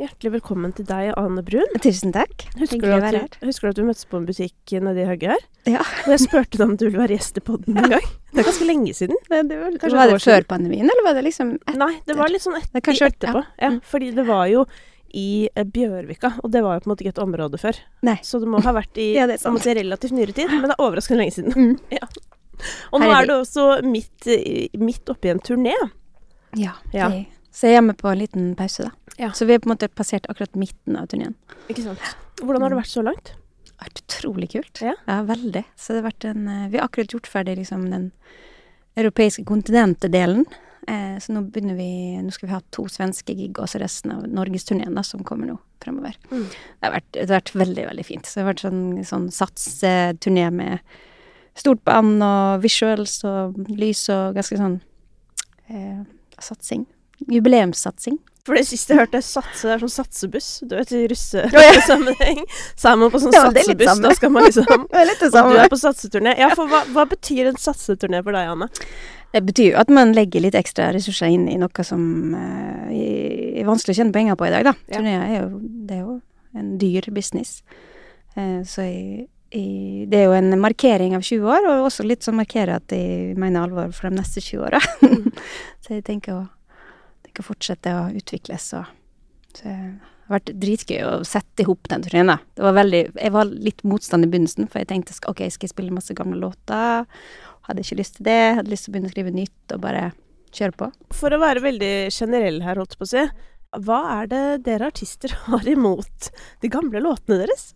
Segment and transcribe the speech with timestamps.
[0.00, 1.74] Hjertelig velkommen til deg, Ane Brun.
[1.84, 2.46] Tusen takk.
[2.56, 5.42] Husker du, at husker du at vi møttes på en butikk nede i Høgget her?
[5.68, 5.82] Ja.
[6.06, 8.06] Og jeg spurte deg om du ville være gjest i poden en gang.
[8.32, 9.20] Det er ganske lenge siden.
[9.28, 11.76] Det, det var, Kanskje var det før pandemien, eller var det liksom etter?
[11.82, 13.42] Nei, det var litt sånn et, er etterpå.
[13.44, 13.50] Ja.
[13.60, 13.70] ja.
[13.74, 13.76] Mm.
[13.90, 14.64] Fordi det var jo
[15.12, 17.82] i eh, Bjørvika, og det var jo på en måte ikke et område før.
[18.08, 18.16] Nei.
[18.24, 21.20] Så det må ha vært i Ja, måte relativt nyere tid, men det er overraskende
[21.20, 21.52] lenge siden.
[21.52, 21.76] Mm.
[21.98, 22.08] Ja.
[22.94, 24.28] Og nå er er du også midt,
[24.78, 25.76] midt oppi en turné.
[26.56, 26.78] Ja.
[26.94, 27.12] Ja.
[27.52, 29.01] Så jeg er hjemme på en liten pause, da.
[29.20, 29.32] Ja.
[29.36, 31.36] Så vi er på en måte passert akkurat midten av turneen.
[31.68, 32.02] Ikke sant?
[32.40, 33.34] Hvordan har det vært så langt?
[33.66, 34.82] Det har vært utrolig kult.
[34.84, 34.96] Ja.
[35.28, 35.64] veldig.
[35.76, 38.10] Så det har vært en eh, Vi har akkurat gjort ferdig liksom den
[38.98, 40.46] europeiske kontinentdelen.
[40.88, 44.14] Eh, så nå begynner vi Nå skal vi ha to svenske gig, og så resten
[44.16, 46.16] av norgesturneen som kommer nå fremover.
[46.30, 46.48] Mm.
[46.48, 48.26] Det, har vært, det har vært veldig, veldig fint.
[48.26, 50.98] Så det har vært sånn, sånn satsturné med
[51.58, 54.78] stort band og visuals og lys og ganske sånn
[55.68, 56.02] eh,
[56.40, 56.86] satsing.
[57.30, 58.18] Jubileumssatsing.
[58.42, 60.46] For det siste jeg hørte, satse, det er sånn satsebuss.
[60.66, 62.40] Du vet, i russesammenheng.
[62.80, 65.28] Så er man på sånn Ja, satsebuss, da skal man liksom Det er litt det
[65.38, 66.32] Og du er på satseturné.
[66.40, 68.66] Ja, for hva, hva betyr en satseturné for deg, Anne?
[69.32, 72.02] Det betyr jo at man legger litt ekstra ressurser inn i noe som
[72.34, 74.74] uh, er vanskelig å tjene penger på i dag, da.
[74.90, 74.98] Ja.
[74.98, 76.16] Turneer er jo, det er jo
[76.58, 77.60] en dyr business.
[78.34, 79.64] Uh, så jeg, i,
[80.10, 83.38] det er jo en markering av 20 år, og også litt sånn markerer at jeg
[83.40, 84.82] mener alvor for de neste 20 åra.
[85.84, 86.44] så jeg tenker å,
[87.32, 88.84] tenker å fortsette å utvikles og
[89.52, 92.30] så det har vært dritgøy å sette i hop den turneen.
[92.56, 95.74] Det var veldig, jeg var litt motstand i begynnelsen, for jeg tenkte ok, skal jeg
[95.74, 97.04] spille masse gamle låter?
[97.68, 98.54] Hadde ikke lyst til det.
[98.56, 100.06] Hadde lyst til å begynne å skrive nytt og bare
[100.56, 100.88] kjøre på.
[101.12, 103.26] For å være veldig generell her, holdt på å si.
[103.84, 106.32] Hva er det dere artister har imot
[106.64, 107.74] de gamle låtene deres?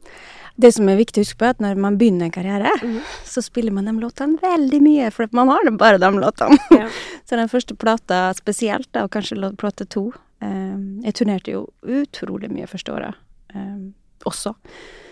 [0.57, 3.01] Det som er viktig å huske på, er at når man begynner en karriere, mm.
[3.29, 6.57] så spiller man de låtene veldig mye, for man har bare de låtene.
[6.73, 6.89] Ja.
[7.29, 10.09] så den første plata spesielt, da, og kanskje plate to
[10.45, 13.19] eh, Jeg turnerte jo utrolig mye første året
[13.53, 13.75] eh,
[14.27, 14.55] også.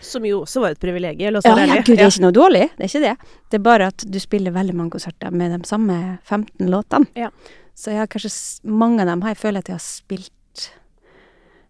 [0.05, 1.41] Som jo også var et privilegium.
[1.45, 3.35] Ja, ja, gud, det er ikke noe dårlig, det er ikke det.
[3.51, 7.13] Det er bare at du spiller veldig mange konserter med de samme 15 låtene.
[7.19, 7.31] Ja.
[7.75, 8.33] Så jeg har kanskje
[8.71, 10.69] mange av dem har jeg føler at jeg har spilt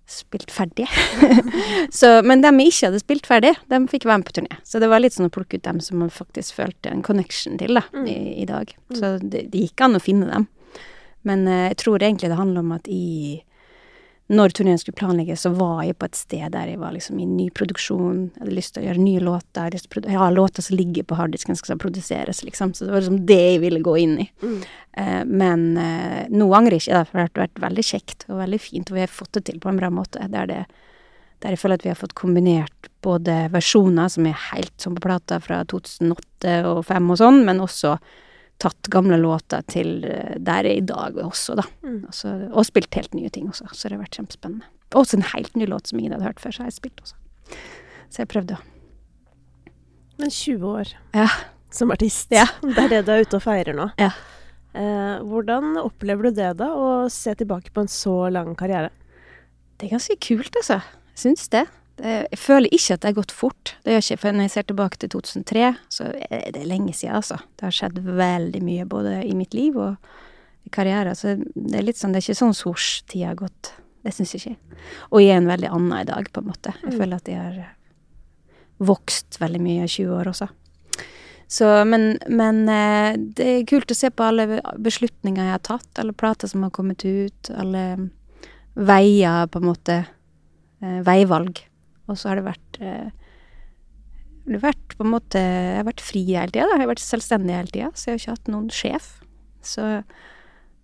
[0.07, 0.85] Spilt ferdig.
[1.99, 4.59] så, men dem jeg ikke hadde spilt ferdig, dem fikk være med på turné.
[4.69, 7.57] Så det var litt sånn å plukke ut dem som man faktisk følte en connection
[7.61, 8.07] til da, Mm.
[8.11, 8.75] i, i dag.
[8.93, 10.47] Så det, det gikk an å finne dem.
[11.25, 13.43] Men uh, jeg tror egentlig det handler om at i
[14.33, 17.27] når turneen skulle planlegges, så var jeg på et sted der jeg var liksom i
[17.29, 18.23] ny produksjon.
[18.33, 19.77] Jeg hadde lyst til å gjøre nye låter.
[19.77, 22.73] Jeg, har låter som ligger på harddisken som skal produseres, liksom.
[22.73, 24.27] Så det var liksom det jeg ville gå inn i.
[24.41, 24.57] Mm.
[24.97, 28.89] Uh, men uh, nå angrer jeg ikke, det har vært veldig kjekt og veldig fint.
[28.89, 30.25] Og vi har fått det til på en bra måte.
[30.33, 30.63] Der, det,
[31.45, 35.05] der jeg føler at vi har fått kombinert både versjoner som er helt som på
[35.05, 37.99] plata fra 2008 og 2005 og sånn, men også
[38.63, 41.65] tatt gamle låter til eh, der jeg er i dag også, da.
[41.85, 42.05] Mm.
[42.09, 44.69] Også, og spilt helt nye ting også, så det har vært kjempespennende.
[44.95, 47.03] Og også en helt ny låt som ingen hadde hørt før, så har jeg spilt
[47.03, 47.17] også.
[48.15, 48.63] Så jeg prøvde å
[50.21, 51.27] Men 20 år Ja.
[51.75, 52.47] som artist, Ja.
[52.63, 53.89] det er det du er ute og feirer nå.
[53.99, 54.13] Ja.
[54.75, 58.91] Eh, hvordan opplever du det, da, å se tilbake på en så lang karriere?
[59.79, 60.81] Det er ganske kult, altså.
[61.19, 61.65] Syns det.
[61.97, 62.15] Det.
[62.33, 63.75] Jeg føler ikke at det har gått fort.
[63.85, 67.15] Det gjør ikke, for når jeg ser tilbake til 2003, så er det lenge siden,
[67.21, 67.39] altså.
[67.57, 69.97] Det har skjedd veldig mye, både i mitt liv og
[70.67, 71.15] i karriere.
[71.15, 73.73] Så det er litt sånn, det er ikke sånn svosj tida har gått.
[74.05, 74.57] Det syns ikke.
[75.13, 76.75] Og jeg er en veldig annen i dag, på en måte.
[76.83, 76.99] Jeg Mm.
[77.01, 77.77] føler at jeg har
[78.79, 80.49] vokst veldig mye i 20 år også.
[81.55, 85.87] Så, men, men eh, det er kult å se på alle beslutninger jeg har tatt,
[86.01, 88.11] alle plater som har kommet ut, alle
[88.75, 89.99] veier, på en måte.
[90.83, 91.61] Eh, veivalg.
[92.09, 93.13] Og så har det vært eh,
[94.45, 96.77] det har vært på en måte Jeg har vært fri hele tida, da.
[96.77, 99.07] Jeg har vært selvstendig hele tida, så jeg har ikke hatt noen sjef.
[99.65, 99.87] Så,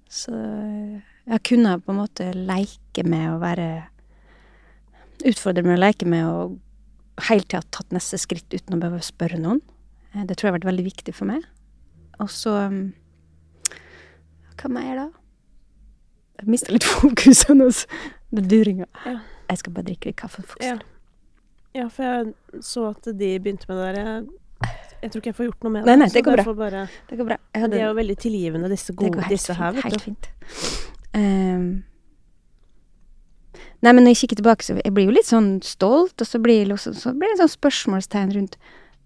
[0.09, 3.71] så jeg har kunnet på en måte leke med å være
[5.29, 6.37] Utfordre meg å leke med å
[7.27, 9.61] hele tida tatt neste skritt uten å behøve å spørre noen.
[10.15, 11.45] Eh, Det tror jeg har vært veldig viktig for meg.
[12.21, 12.79] Og så um,
[14.57, 15.05] Hva mer, da?
[16.41, 18.89] Jeg mista litt fokus av Den duringa.
[19.05, 19.19] Ja.
[19.51, 20.47] Jeg skal bare drikke litt kaffe.
[20.47, 20.65] Fokus.
[20.65, 20.78] Ja.
[21.75, 23.99] Ja, for jeg så at de begynte med det der.
[24.01, 24.72] Jeg,
[25.03, 25.91] jeg tror ikke jeg får gjort noe med det.
[25.93, 26.55] nei, nei, det går bra.
[26.59, 27.37] Bare, Det går bra.
[27.57, 29.59] Jeg de er jo veldig tilgivende, disse det gode, disse fint.
[29.63, 30.05] her, vet helt du.
[30.09, 30.28] fint.
[31.15, 31.69] Um,
[33.83, 36.41] nei, men når jeg kikker tilbake, så jeg blir jo litt sånn stolt, og så
[36.43, 38.59] blir, det liksom, så blir det sånn spørsmålstegn rundt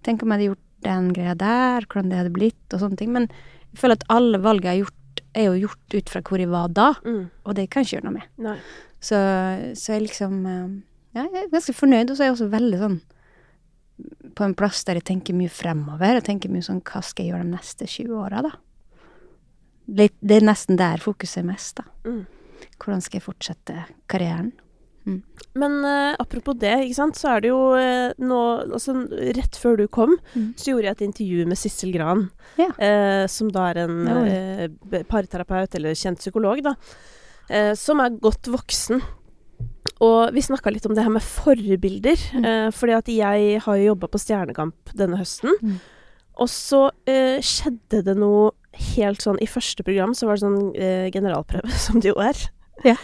[0.05, 3.13] Tenk om jeg hadde gjort den greia der, hvordan det hadde blitt, og sånne ting.
[3.15, 3.25] Men
[3.73, 6.51] jeg føler at alle valg jeg har gjort, er jo gjort ut fra hvor jeg
[6.53, 8.27] var da, Mm, og det kan jeg ikke gjøre noe med.
[8.45, 8.59] nei.
[9.01, 9.17] Så,
[9.81, 10.69] så jeg liksom eh,
[11.15, 13.01] Ja, jeg er ganske fornøyd, og så er jeg også veldig sånn
[14.35, 17.31] på en plass der jeg tenker mye fremover, og tenker mye sånn hva skal jeg
[17.35, 18.51] gjøre de neste 20 åra, da?
[19.95, 21.85] Litt, det er nesten der fokuset er mest, da.
[22.09, 22.25] Mm.
[22.81, 24.51] Hvordan skal jeg fortsette karrieren?
[25.05, 25.19] Mm.
[25.61, 28.95] Men uh, apropos det, ikke sant, så er det jo uh, nå Altså
[29.37, 30.55] rett før du kom, Mm.
[30.57, 32.25] så gjorde jeg et intervju med Sissel Gran.
[32.59, 32.71] Ja.
[32.73, 36.75] uh, som da er en eh, parterapeut, eller kjent psykolog, da.
[37.77, 39.03] Som er godt voksen.
[40.05, 42.21] Og vi snakka litt om det her med forbilder.
[42.35, 42.45] Mm.
[42.49, 45.55] Eh, fordi at jeg har jo jobba på Stjernekamp denne høsten.
[45.61, 45.79] Mm.
[46.43, 48.51] Og så eh, skjedde det noe
[48.97, 52.39] helt sånn I første program så var det sånn eh, generalprøve, som det jo er.
[52.87, 52.97] Ja.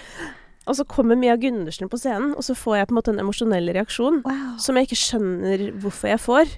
[0.69, 3.23] Og så kommer Mia Gundersen på scenen, og så får jeg på en måte en
[3.23, 4.59] emosjonell reaksjon Wow.
[4.63, 6.57] som jeg ikke skjønner hvorfor jeg får.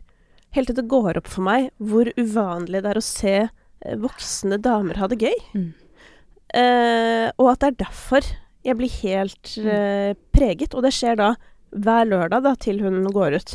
[0.57, 4.59] Helt til det går opp for meg hvor uvanlig det er å se eh, voksne
[4.65, 5.39] damer ha det gøy.
[5.57, 5.71] Mm.
[6.53, 8.27] Eh, og at det er derfor
[8.65, 10.75] jeg blir helt eh, preget.
[10.75, 11.33] Og det skjer da
[11.73, 13.55] hver lørdag da, til hun går ut.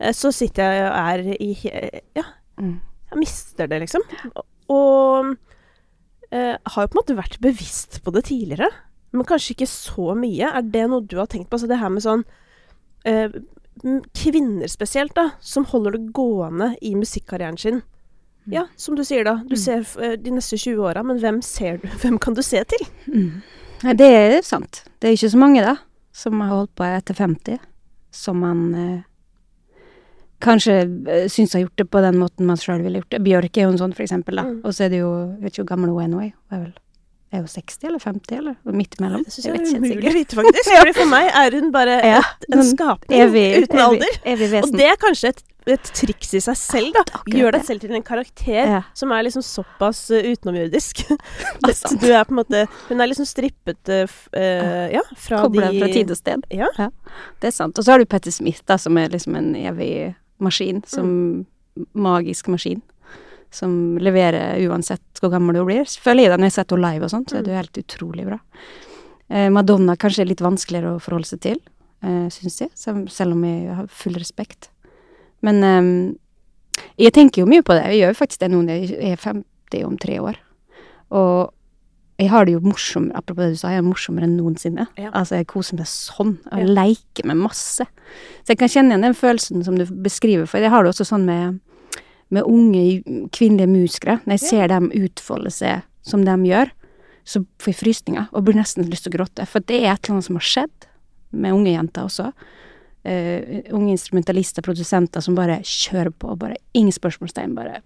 [0.00, 1.50] Uh, så sitter jeg og er i
[2.18, 2.26] Ja,
[2.56, 2.78] Mm.
[3.10, 4.00] jeg mister det, liksom.
[4.72, 8.70] Og uh, har jo på en måte vært bevisst på det tidligere,
[9.12, 10.48] men kanskje ikke så mye.
[10.56, 11.56] Er det noe du har tenkt på?
[11.58, 12.24] Altså det her med sånn
[14.16, 17.82] Kvinner spesielt, da, som holder det gående i musikkarrieren sin.
[18.46, 18.52] Mm.
[18.54, 19.36] Ja, som du sier da.
[19.46, 19.84] Du ser
[20.16, 21.86] de neste 20 åra, men hvem ser du?
[22.02, 22.86] Hvem kan du se til?
[23.12, 23.42] Mm.
[23.84, 24.84] Nei, det er sant.
[25.00, 25.76] Det er ikke så mange, da,
[26.16, 27.60] som har holdt på etter 50,
[28.14, 29.04] som man eh,
[30.44, 30.78] kanskje
[31.12, 33.22] eh, syns har gjort det på den måten man sjøl ville gjort det.
[33.26, 34.46] Bjørk er jo en sånn, for eksempel, da.
[34.48, 34.58] Mm.
[34.64, 36.24] Og så er det jo Jeg vet ikke hvor gammel hun er nå.
[36.24, 36.74] Hun er vel
[37.34, 39.24] er hun 60 eller 50, eller midt imellom?
[39.26, 40.70] Det syns Jeg jeg er umulig å vite, faktisk.
[40.78, 44.18] Fordi for meg er hun bare Ja, et, en skapning Evig, uten evig, alder.
[44.32, 45.42] evig Og det er kanskje et,
[45.74, 47.02] et triks i seg selv, da.
[47.18, 48.82] akkurat Gjør deg selv til en karakter Ja.
[48.94, 51.02] som er liksom såpass uh, utenomjordisk.
[51.66, 54.06] At du er på en måte Hun er liksom strippet uh,
[54.94, 56.46] ja, fra Koblet de fra tid og sted.
[56.54, 56.70] Ja.
[57.42, 57.78] Det er sant.
[57.78, 60.84] Og så har du Petter Smith, da, som er liksom en evig maskin.
[60.86, 61.10] Som
[61.96, 62.80] magisk maskin.
[63.50, 65.84] Som leverer uansett hvor gammel du blir.
[65.84, 67.60] Føler jeg det når jeg har sett henne live og sånt, så er det jo
[67.60, 68.38] helt utrolig bra.
[69.30, 71.58] Eh, Madonna kanskje er litt vanskeligere å forholde seg til,
[72.02, 74.68] eh, syns jeg, selv, om jeg har full respekt.
[75.42, 76.14] Men eh,
[77.06, 77.84] jeg tenker jo mye på det.
[77.90, 80.36] Jeg gjør jo faktisk det nå når jeg er 50 om tre år.
[81.16, 81.52] Og
[82.18, 84.86] jeg har det jo morsommere, apropos det du sa, jeg er morsommere enn noensinne.
[84.96, 85.10] Ja.
[85.12, 86.38] Altså, jeg koser meg sånn.
[86.50, 86.64] Og Ja.
[86.64, 87.84] leker med masse.
[88.44, 91.04] Så jeg kan kjenne igjen den følelsen som du beskriver, for jeg har det også
[91.04, 91.60] sånn med,
[92.34, 94.18] med unge kvinnelige musikere.
[94.24, 96.72] Når jeg ser dem utfolde seg som de gjør,
[97.26, 99.46] så får jeg frysninger og blir nesten lyst til å gråte.
[99.50, 100.86] For det er et eller annet som har skjedd
[101.34, 102.30] med unge jenter også.
[103.06, 107.80] Uh, unge instrumentalister, produsenter som bare kjører på, bare ingen spørsmålstegn, bare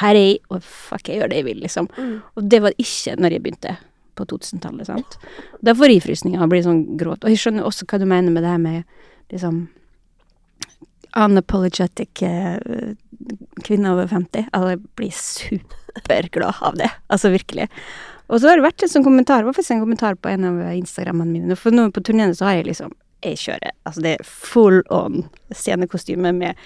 [0.00, 1.88] her er jeg, og fuck, jeg gjør det jeg vil, liksom.
[1.94, 2.14] Mm.
[2.34, 3.74] Og det var ikke når jeg begynte
[4.18, 5.16] på 2000-tallet, sant.
[5.64, 7.22] Da får jeg frysninger og blir sånn gråt.
[7.22, 8.82] Og jeg skjønner også hva du mener med det her med
[9.32, 9.66] liksom
[11.14, 12.94] unapologetic eh,
[13.64, 14.48] kvinne over 50.
[14.50, 16.90] Altså, jeg blir superglad av det.
[17.08, 17.68] Altså, virkelig.
[18.32, 20.60] Og så har det vært en sånn kommentar, var faktisk en kommentar på en av
[20.72, 21.58] Instagrammene mine.
[21.60, 22.94] For nå på turneene så har jeg liksom
[23.24, 25.22] Jeg kjører Altså, det er full on
[25.52, 26.58] scenekostyme med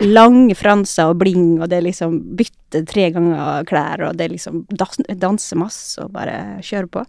[0.00, 4.32] lange franser og bling, og det er liksom bytte tre ganger klær, og det er
[4.32, 7.04] liksom dans, danse masse og bare kjøre på.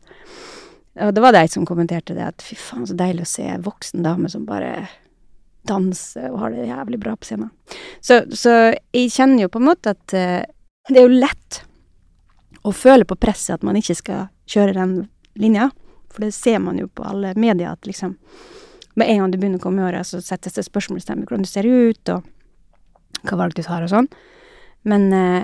[1.00, 3.48] Og det var det ei som kommenterte det, at fy faen, så deilig å se
[3.64, 4.90] voksen dame som bare
[5.68, 7.52] danser og har det jævlig bra på scenen.
[8.02, 10.42] Så, så jeg kjenner jo på en måte at uh,
[10.90, 11.62] det er jo lett
[12.66, 14.96] å føle på presset at man ikke skal kjøre den
[15.40, 15.70] linja,
[16.12, 18.18] for det ser man jo på alle medier at liksom
[19.00, 21.46] med en gang du begynner å komme i åra, så settes det spørsmålstegn ved hvordan
[21.46, 24.10] du ser ut, og hva valg du tar og sånn.
[24.84, 25.44] Men uh,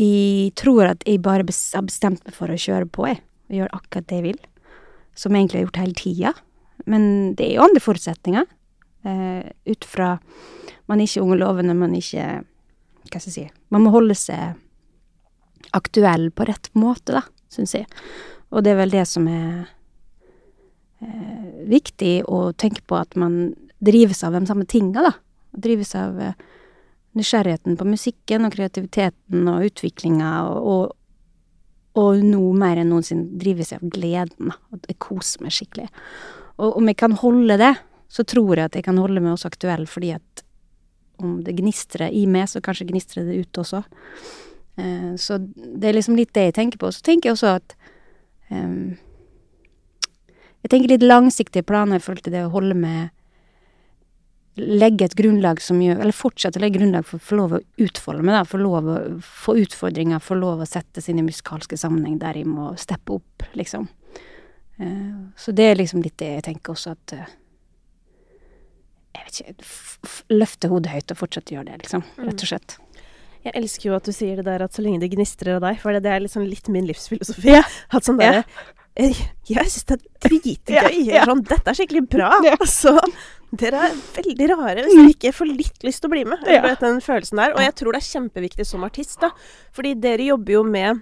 [0.00, 3.20] jeg tror at jeg bare har bestemt meg for å kjøre på, jeg.
[3.50, 4.40] Og gjøre akkurat det jeg vil.
[5.18, 6.32] Som jeg egentlig har gjort hele tida.
[6.88, 7.04] Men
[7.36, 8.46] det er jo andre forutsetninger.
[9.02, 10.18] Eh, ut fra
[10.90, 12.24] Man er ikke unge og lovende, man er ikke
[13.08, 14.58] Hva skal jeg si Man må holde seg
[15.72, 17.20] aktuell på rett måte, da,
[17.52, 17.84] syns jeg.
[18.50, 19.68] Og det er vel det som er
[20.98, 25.12] eh, viktig å tenke på, at man drives av de samme tinga, da.
[25.54, 26.34] Drives av eh,
[27.18, 33.70] nysgjerrigheten på musikken og kreativiteten og utviklinga, og, og, og nå mer enn noensinne drives
[33.70, 34.50] jeg av gleden.
[34.74, 35.86] At jeg koser meg skikkelig.
[36.58, 37.74] Og om jeg kan holde det,
[38.10, 40.44] så tror jeg at jeg kan holde meg også aktuell, fordi at
[41.20, 43.82] om det gnistrer i meg, så kanskje gnistrer det ute også.
[44.80, 46.90] Eh, så det er liksom litt det jeg tenker på.
[46.94, 47.76] Så tenker jeg også at
[48.50, 48.98] ehm,
[50.60, 53.16] Jeg tenker litt langsiktige planer i forhold til det å holde med
[54.60, 57.60] Legge et grunnlag som gjør Eller fortsette å legge grunnlag for å få lov å
[57.80, 58.42] utfolde meg, da.
[58.44, 62.72] Få lov å få utfordringer, få lov å sette sine musikalske sammenheng der jeg må
[62.80, 63.86] steppe opp, liksom.
[64.80, 67.32] Eh, så det er liksom litt det jeg tenker også, at eh,
[69.16, 72.04] Jeg vet ikke Løfte hodet høyt og fortsette å gjøre det, liksom.
[72.22, 72.76] Rett og slett.
[73.44, 75.78] Jeg elsker jo at du sier det der at så lenge det gnistrer av deg,
[75.80, 77.56] for det, det er liksom litt min livsfilosofi.
[77.96, 78.44] At sånn derre
[79.00, 79.14] Jeg,
[79.48, 80.96] jeg syns det er dritgøy.
[81.08, 82.32] Ja, sånn, Dette er skikkelig bra.
[82.58, 86.24] Altså, Så dere er veldig rare hvis dere ikke får litt lyst til å bli
[86.28, 86.44] med.
[86.46, 86.74] Ja.
[86.78, 87.54] Den følelsen der.
[87.56, 89.32] Og jeg tror det er kjempeviktig som artist, da.
[89.74, 91.00] Fordi dere jobber jo med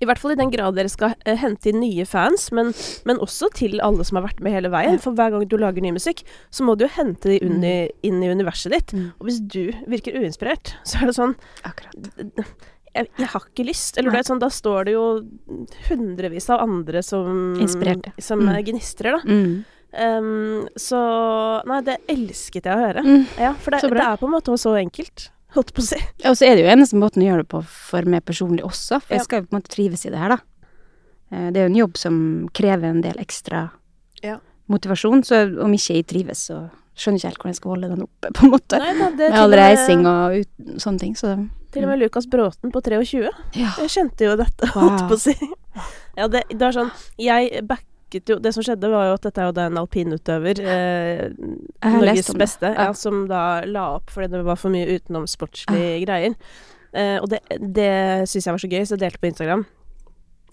[0.00, 2.72] i hvert fall i den grad dere skal eh, hente inn nye fans, men,
[3.08, 4.98] men også til alle som har vært med hele veien.
[5.02, 7.76] For hver gang du lager ny musikk, så må du jo hente de i,
[8.06, 8.92] inn i universet ditt.
[8.96, 9.06] Mm.
[9.18, 11.94] Og hvis du virker uinspirert, så er det sånn Akkurat.
[12.96, 13.96] jeg, jeg har ikke lyst.
[14.00, 15.06] Eller vet sånn, da står det jo
[15.88, 18.12] hundrevis av andre som Inspirerte.
[18.22, 18.52] Som Mm.
[18.56, 19.22] eh, gnistrer, da.
[19.24, 19.64] Mm.
[19.96, 20.98] Ehm, så
[21.66, 23.02] Nei, det elsket jeg å høre.
[23.06, 23.24] Mm.
[23.40, 25.30] Ja, for det, det er på en måte så enkelt.
[25.54, 25.96] Holdt på å si.
[26.26, 29.00] Og så er det jo eneste måten å gjøre det på for meg personlig også,
[29.02, 29.18] for Ja.
[29.20, 30.38] jeg skal jo på en måte trives i det her, da.
[31.32, 33.70] Eh, Det er jo en jobb som krever en del ekstra
[34.22, 34.38] Ja.
[34.68, 38.02] motivasjon, så om ikke jeg trives, så skjønner ikke helt hvordan jeg skal holde den
[38.02, 38.78] oppe, på en måte.
[38.78, 40.48] Nei da, Med all reising og ut,
[40.80, 43.28] sånne ting, så Til og med Lukas Bråten på 23.
[43.54, 43.72] Ja.
[43.76, 44.96] Jeg kjente jo dette, Wow.
[45.08, 45.34] på å si.
[46.16, 47.66] Ja, det, det er sånn Jeg
[48.06, 51.30] backet jo Det som skjedde, var jo at dette er jo da en alpinutøver, eh,
[51.82, 52.92] Norges beste, ja.
[52.92, 56.34] Som da la opp fordi det var for mye utenomsportslige greier.
[56.92, 59.66] Eh, og det, det syns jeg var så gøy, så jeg delte på Instagram.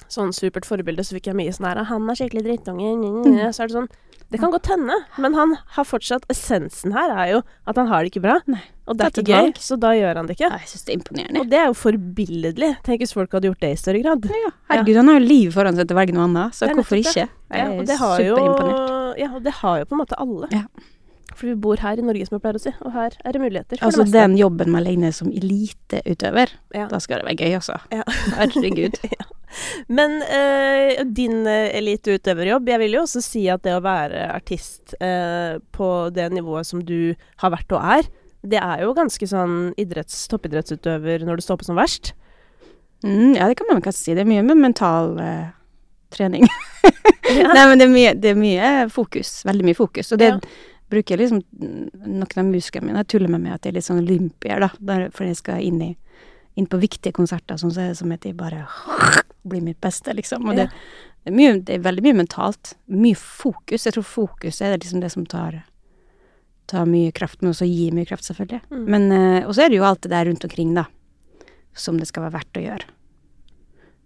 [0.09, 3.53] Sånn supert forbilde, så fikk jeg mye sånn her 'Han er skikkelig drittunge', nye.
[3.53, 3.89] så er det sånn
[4.33, 8.01] Det kan godt hende, men han har fortsatt Essensen her er jo at han har
[8.01, 8.39] det ikke bra.
[8.49, 8.63] Nei.
[8.89, 10.49] Og det er ikke gøy, så da gjør han det ikke.
[10.51, 11.43] Nei, jeg synes det er imponerende.
[11.43, 12.71] Og det er jo forbilledlig.
[12.83, 14.25] Tenk hvis folk hadde gjort det i større grad.
[14.27, 16.99] Ja, herregud, han har jo liv foran seg til å velge noe annet, så hvorfor
[16.99, 17.27] ikke?
[17.53, 18.35] Jeg er det har jo,
[19.21, 20.49] ja, og det har jo på en måte alle.
[20.51, 20.65] Ja.
[21.33, 23.41] For vi bor her i Norge, som jeg pleier å si, og her er det
[23.41, 24.19] muligheter for Altså det meste.
[24.21, 26.87] den jobben man ned som eliteutøver, Ja.
[26.87, 27.79] da skal det være gøy, altså.
[27.91, 28.03] Ja.
[28.37, 28.99] Herregud.
[29.87, 34.95] Men eh, din uh, eliteutøverjobb, jeg vil jo også si at det å være artist
[34.99, 38.09] eh, på det nivået som du har vært og er,
[38.43, 42.13] det er jo ganske sånn idretts, toppidrettsutøver når du står på som verst.
[43.05, 44.13] Mm, ja, det kan man kanskje si.
[44.17, 45.51] Det er mye med mental eh,
[46.13, 46.47] trening.
[47.33, 47.47] Ja.
[47.55, 49.29] Nei, men det er, mye, det er mye fokus.
[49.47, 50.11] Veldig mye fokus.
[50.13, 50.39] Og det Ja.
[50.93, 53.87] Bruker liksom mm, Noen av musikerne mine jeg tuller med meg at jeg er litt
[53.89, 54.69] sånn olympier, da.
[54.79, 55.91] Der, for jeg skal inn, i,
[56.59, 58.65] inn på viktige konserter, sånn så er det som at jeg bare
[59.49, 60.47] blir mitt beste, liksom.
[60.49, 62.75] Og det, det, er mye, det er veldig mye mentalt.
[62.93, 63.87] Mye fokus.
[63.87, 65.63] Jeg tror fokus er liksom det som tar
[66.65, 68.61] tar mye kraft, men også gir mye kraft, selvfølgelig.
[68.71, 68.83] Mm.
[68.87, 70.85] Men, eh, og så er det jo alt det der rundt omkring, da,
[71.75, 72.87] som det skal være verdt å gjøre.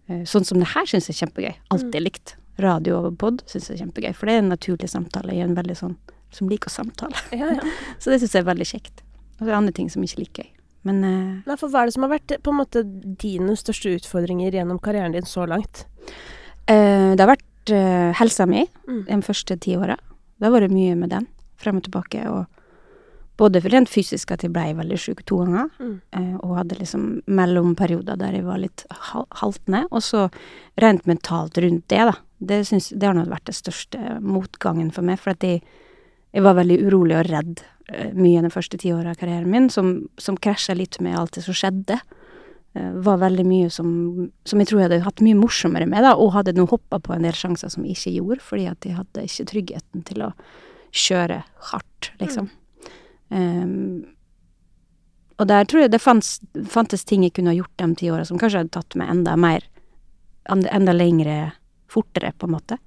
[0.10, 1.56] Eh, Sånn som det her syns jeg er kjempegøy.
[1.76, 2.36] Alltid likt.
[2.58, 5.36] Radio og pod syns jeg er kjempegøy, for det er en naturlig samtale.
[5.36, 5.98] Er en veldig sånn
[6.32, 7.16] som liker å samtale.
[7.32, 7.62] Ja, ja.
[8.00, 9.04] Så det syns jeg er veldig kjekt.
[9.38, 10.54] Og så er det andre ting som ikke liker jeg.
[10.88, 12.84] Men uh, Nei, for hva er det som har vært på en måte
[13.20, 15.86] dine største utfordringer gjennom karrieren din så langt?
[16.70, 19.02] Uh, det har vært uh, helsa mi Mm.
[19.10, 19.98] de første ti åra.
[20.40, 21.26] Det har vært mye med den,
[21.60, 22.22] frem og tilbake.
[22.32, 22.46] Og
[23.38, 25.98] både rent fysisk at jeg blei veldig sjuk to ganger, Mm.
[26.14, 29.84] eh, og hadde liksom mellomperioder der jeg var litt hal- haltende.
[29.92, 30.30] Og så
[30.82, 32.14] rent mentalt rundt det, da.
[32.40, 35.62] Det, synes, det har nok vært den største motgangen for meg, for at jeg,
[36.38, 40.06] jeg var veldig urolig og redd eh, mye den første tiåra av karrieren min, som,
[40.22, 41.98] som krasja litt med alt det som skjedde.
[42.78, 43.90] Eh, var veldig mye som,
[44.46, 47.16] som jeg tror jeg hadde hatt mye morsommere med, da, og hadde nå hoppa på
[47.16, 50.34] en del sjanser som jeg ikke gjorde, fordi at jeg hadde ikke tryggheten til å
[50.98, 51.42] kjøre
[51.72, 52.52] hardt, liksom.
[53.28, 54.06] Um,
[55.38, 56.38] og der tror jeg det fanns,
[56.70, 59.36] fantes ting jeg kunne ha gjort de ti åra som kanskje hadde tatt meg enda
[59.38, 59.66] mer
[60.48, 61.52] enda lengre
[61.92, 62.78] fortere, på en måte.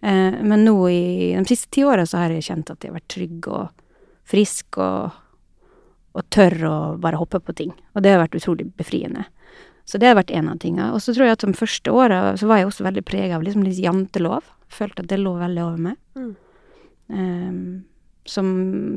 [0.00, 2.98] Eh, men nå i de siste ti åra så har jeg kjent at jeg har
[3.00, 3.84] vært trygg og
[4.28, 5.16] frisk og,
[6.14, 7.74] og tør å bare hoppe på ting.
[7.96, 9.26] Og det har vært utrolig befriende.
[9.88, 10.90] Så det har vært en av tinga.
[10.92, 13.46] Og så tror jeg at de første åra så var jeg også veldig prega av
[13.46, 14.44] liksom litt jantelov.
[14.68, 15.96] Følte at det lå veldig over meg.
[16.18, 16.34] Mm.
[17.08, 17.62] Ehm,
[18.28, 18.50] som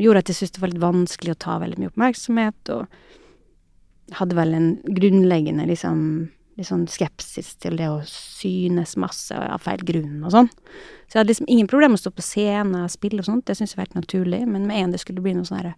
[0.04, 4.36] gjorde at jeg syntes det var litt vanskelig å ta veldig mye oppmerksomhet, og hadde
[4.36, 6.02] vel en grunnleggende liksom
[6.62, 10.52] litt sånn skepsis til det å synes masse av feil grunn og sånn.
[11.08, 13.46] Så jeg hadde liksom ingen problemer med å stå på scenen og spille og sånt,
[13.50, 15.74] det syntes jeg var helt naturlig, men med en det skulle bli noe sånn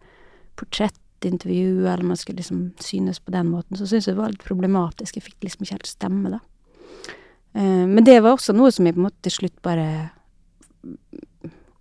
[0.60, 4.46] portrettintervju, eller man skulle liksom synes på den måten, så syntes jeg det var litt
[4.46, 6.44] problematisk, jeg fikk liksom ikke helt stemme, da.
[7.54, 9.88] Eh, men det var også noe som jeg på en måte til slutt bare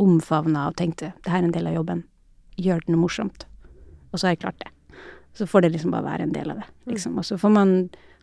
[0.03, 2.05] omfavna og tenkte det her er en del av jobben.
[2.61, 3.47] Gjør det noe morsomt.
[4.13, 4.71] Og så har jeg klart det.
[5.39, 6.67] Så får det liksom bare være en del av det.
[6.93, 7.17] Liksom.
[7.19, 7.75] Og så får man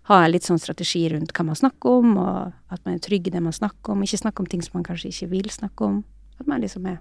[0.09, 3.29] ha en litt sånn strategi rundt hva man snakker om, og at man er trygg
[3.29, 4.03] i det man snakker om.
[4.05, 5.99] Ikke snakke om ting som man kanskje ikke vil snakke om.
[6.41, 6.97] At man liksom er,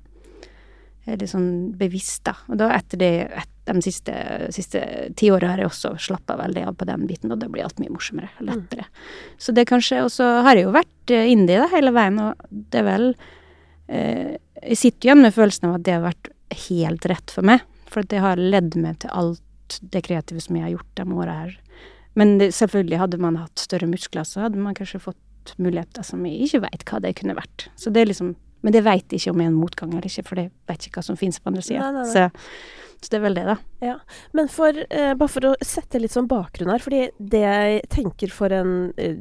[1.09, 2.35] er litt sånn bevisst, da.
[2.53, 4.15] Og da etter det, et, de siste,
[4.55, 4.83] siste
[5.17, 7.81] ti åra har jeg også slappa veldig av på den biten, og det blir alt
[7.81, 8.89] mye morsommere og lettere.
[9.41, 12.47] Så det kanskje Og så har jeg jo vært eh, indie da hele veien, og
[12.51, 13.09] det er vel
[13.89, 16.33] eh, Jeg sitter igjen med følelsen av at det har vært
[16.69, 17.65] helt rett for meg.
[17.89, 21.09] For at det har ledd meg til alt det kreative som jeg har gjort de
[21.13, 21.57] åra her.
[22.19, 26.27] Men det, selvfølgelig, hadde man hatt større muskler, så hadde man kanskje fått muligheter som
[26.29, 27.69] jeg ikke veit hva det kunne vært.
[27.79, 30.25] Så det er liksom Men det veit ikke om jeg er en motgang eller ikke,
[30.27, 32.03] for jeg veit ikke hva som finnes på andre sida.
[32.11, 32.25] Så,
[32.99, 33.55] så det er vel det, da.
[33.87, 33.93] Ja.
[34.35, 38.33] Men for, eh, bare for å sette litt sånn bakgrunn her, fordi det jeg tenker
[38.35, 39.15] for en eh,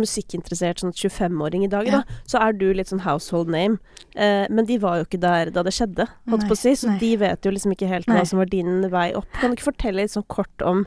[0.00, 2.00] musikkinteressert sånn 25-åring i dag, Ja.
[2.00, 3.76] da, så er du litt sånn household name.
[4.16, 6.72] Eh, men de var jo ikke der da det skjedde, holdt Nei, på å si,
[6.72, 6.98] så nei.
[7.04, 8.16] de vet jo liksom ikke helt Nei.
[8.22, 9.28] hva som var din vei opp.
[9.38, 10.86] Kan du ikke fortelle litt sånn kort om,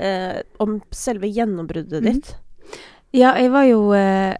[0.00, 2.30] eh, om selve gjennombruddet ditt.
[2.30, 2.80] ditt?
[3.16, 4.36] Ja, jeg var jo eh,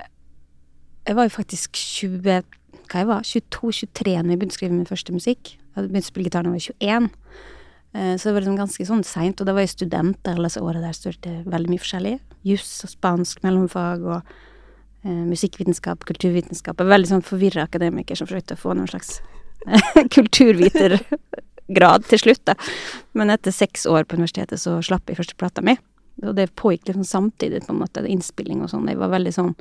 [1.08, 2.42] Jeg var jo faktisk 20
[2.90, 3.24] Hva jeg var?
[3.26, 5.54] 22-23 når jeg begynte å skrive min første musikk.
[5.54, 7.10] Jeg hadde begynt å spille gitar da jeg var 21.
[7.92, 9.40] Eh, så det var liksom ganske sånn seint.
[9.40, 12.14] Og da var jeg student alle disse åra der studerte veldig mye forskjellig.
[12.46, 14.18] Juss og spansk mellomfag og
[15.04, 16.78] eh, musikkvitenskap, kulturvitenskap.
[16.78, 19.20] Jeg var veldig sånn forvirra akademiker som forsøkte å få noen slags
[21.70, 22.54] kulturvitergrad til slutt, da.
[23.12, 25.76] Men etter seks år på universitetet så slapp jeg første plata mi.
[26.22, 28.88] Og det pågikk liksom samtidig, på en måte, innspilling og sånn.
[28.88, 29.54] Jeg var veldig sånn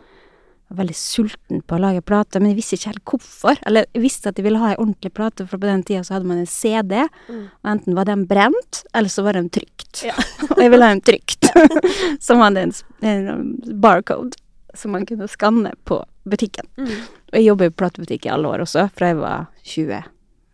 [0.70, 3.58] var veldig sulten på å lage plate, men jeg visste ikke helt hvorfor.
[3.66, 6.14] Eller jeg visste at jeg ville ha ei ordentlig plate, for på den tida så
[6.14, 7.50] hadde man en CD, Mm.
[7.50, 10.04] og enten var den brent, eller så var den trygt.
[10.06, 10.14] Ja.
[10.52, 11.50] og jeg ville ha den trygt,
[12.22, 14.38] som hadde en, en barcode
[14.76, 16.68] som man kunne skanne på butikken.
[16.78, 16.94] Mm.
[17.32, 20.04] Og jeg jobber i platebutikk i alle år også, fra jeg var 20,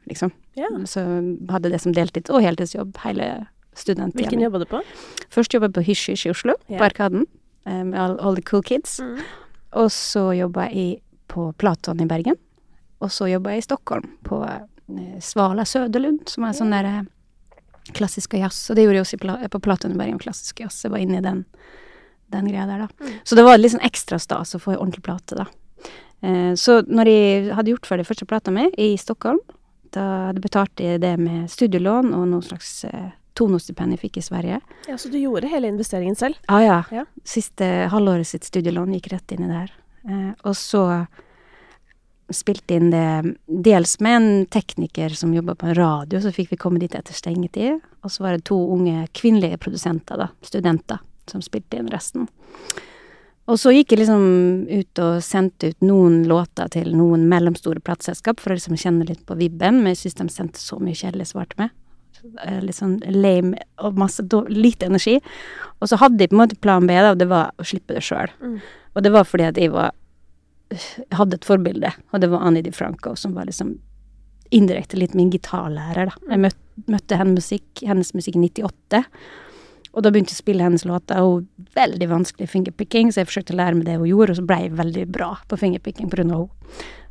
[0.08, 0.32] liksom.
[0.56, 0.70] Ja.
[0.88, 1.02] Så
[1.52, 4.80] hadde det som deltids- og heltidsjobb hele studenttida Hvilken jobba du på?
[5.34, 6.78] Først jobba jeg på Hysj Hysj i Oslo, Ja.
[6.80, 7.26] på Arkaden,
[7.66, 9.00] eh, med all, all the cool kids.
[9.00, 9.20] Mm.
[9.74, 12.38] Og så jobba jeg på Platon i Bergen.
[13.02, 17.02] Og så jobba jeg i Stockholm, på eh, Svala Søderlund, som er sånn der eh,
[17.92, 18.70] klassisk jazz.
[18.70, 20.80] Og det gjorde jeg også på Platon i Bergen, klassisk jazz.
[20.86, 21.44] Jeg var inne i den,
[22.32, 22.88] den greia der, da.
[23.04, 23.20] Mm.
[23.26, 25.46] Så det var litt sånn ekstra stas å få ei ordentlig plate, da.
[26.58, 29.38] Så når jeg hadde gjort ferdig første plata mi i Stockholm,
[29.96, 34.62] da hadde betalt det med studielån og noe slags eh, Tono-stipend jeg fikk i Sverige.
[34.88, 36.40] Ja, Så du gjorde hele investeringen selv?
[36.48, 36.78] Ah, ja.
[36.92, 37.04] Ja.
[37.28, 39.74] Siste halvåret sitt studielån gikk rett inn i det her.
[40.08, 40.86] Eh, og så
[42.34, 46.62] spilte inn det dels med en tekniker som jobba på en radio, så fikk vi
[46.62, 47.84] komme dit etter stengetid.
[48.06, 52.30] Og så var det to unge kvinnelige produsenter, da, studenter, som spilte inn resten.
[53.46, 54.24] Og så gikk jeg liksom
[54.72, 59.22] ut og sendte ut noen låter til noen mellomstore plateselskap for å liksom kjenne litt
[59.28, 61.76] på vibben, men jeg syns de sendte så mye kjedelig svar til meg.
[62.42, 65.20] Eh, Litt sånn lame og masse lite energi.
[65.78, 67.94] Og så hadde jeg på en måte plan B, da, og det var å slippe
[67.94, 68.34] det sjøl.
[68.42, 68.58] Mm.
[68.96, 69.94] Og det var fordi at jeg var
[70.74, 73.76] jeg hadde et forbilde, og det var Annie DiFranco, som var liksom
[74.56, 76.32] indirekte litt min gitarlærer, da.
[76.32, 79.04] Jeg møtte, møtte hennes musikk, hennes musikk i 98,
[79.96, 83.56] og da begynte jeg å spille hennes låter, og veldig vanskelig fingerpicking, så jeg forsøkte
[83.56, 86.20] å lære meg det hun gjorde, og så ble jeg veldig bra på fingerpicking av
[86.20, 86.40] henne.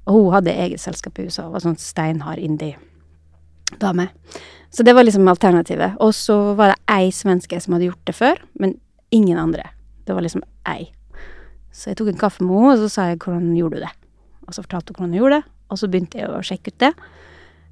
[0.04, 4.10] Og hun hadde eget selskap i USA, var sånn steinhard indie-dame.
[4.74, 5.96] Så det var liksom alternativet.
[6.02, 8.76] Og så var det ei svenske som hadde gjort det før, men
[9.14, 9.64] ingen andre.
[10.04, 10.90] Det var liksom ei.
[11.72, 13.96] Så jeg tok en kaffe med henne, og så sa jeg 'hvordan gjorde du det?'
[14.46, 16.78] Og så fortalte hun hvordan hun gjorde det, og så begynte jeg å sjekke ut
[16.78, 16.92] det.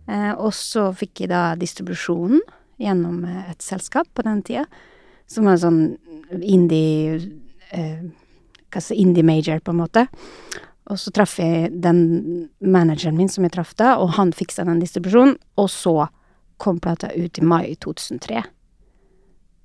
[0.08, 2.40] Eh, og så fikk jeg da distribusjonen
[2.78, 4.64] gjennom eh, et selskap på den tida,
[5.32, 5.82] som var sånn
[6.42, 7.16] indie
[7.72, 8.02] eh,
[8.72, 10.06] Hva skal jeg si, indie major, på en måte.
[10.88, 11.98] Og så traff jeg den
[12.64, 15.36] manageren min som jeg traff da, og han fiksa den distribusjonen.
[15.60, 16.06] Og så
[16.62, 18.40] kom plata ut i mai 2003.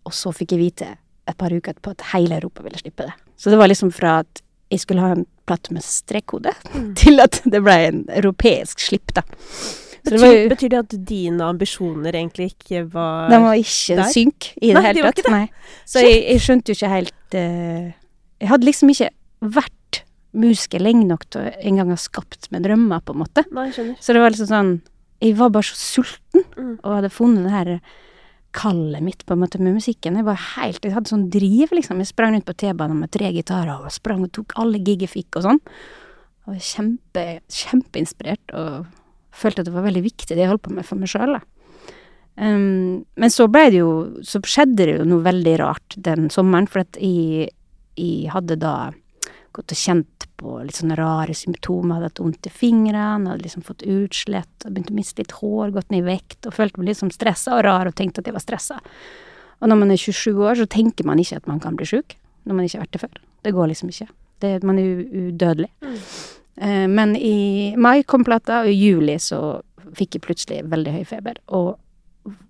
[0.08, 0.90] Og så fikk jeg vite
[1.28, 3.16] et par uker etterpå at hele Europa ville slippe det.
[3.40, 6.94] Så det var liksom fra at jeg skulle ha en plate med strekkode, Mm.
[7.00, 9.24] til at det ble en europeisk slipp, da.
[10.04, 13.96] Så det Betyr, jo betyr det at dine ambisjoner egentlig ikke var De var ikke
[14.00, 14.12] der?
[14.14, 15.30] synk i det Nei, hele tatt.
[15.34, 15.46] Nei.
[15.86, 17.88] Så jeg, jeg skjønte jo ikke helt uh,
[18.44, 19.10] Jeg hadde liksom ikke
[19.58, 20.04] vært
[20.38, 23.44] musiker lenge nok til å en gang ha skapt med drømmer, på en måte.
[23.56, 23.70] Nei.
[23.74, 24.72] Så det var liksom sånn
[25.24, 26.76] Jeg var bare så sulten, Mm.
[26.84, 27.70] og hadde funnet det her
[28.58, 30.16] kallet mitt på en måte med musikken.
[30.18, 31.98] Jeg var helt, jeg hadde sånn driv, liksom.
[32.02, 35.12] Jeg sprang rundt på T-banen med tre gitarer og sprang og tok alle gig jeg
[35.12, 35.60] fikk og sånn.
[36.48, 38.86] Og kjempe, kjempeinspirert og
[39.38, 41.38] følte at det var veldig viktig det jeg holdt på med for meg sjøl.
[42.38, 46.68] Um, men så ble det jo Så skjedde det jo noe veldig rart den sommeren,
[46.70, 47.50] for at jeg,
[47.98, 48.92] jeg hadde da
[49.58, 51.98] gått og kjent på litt sånne rare symptomer.
[51.98, 55.90] Hadde hatt vondt i fingrene, hadde liksom fått utslett, begynt å miste litt hår, gått
[55.94, 58.38] ned i vekt og følte meg litt sånn stressa og rar og tenkte at jeg
[58.38, 58.78] var stressa.
[59.58, 62.20] Og når man er 27 år, så tenker man ikke at man kan bli sjuk.
[62.46, 63.22] Når man ikke har vært det før.
[63.44, 64.08] Det går liksom ikke.
[64.44, 65.72] Det, man er udødelig.
[65.82, 65.98] Mm.
[66.58, 69.60] Eh, men i mai kom plata, og i juli så
[69.98, 71.78] fikk jeg plutselig veldig høy feber, og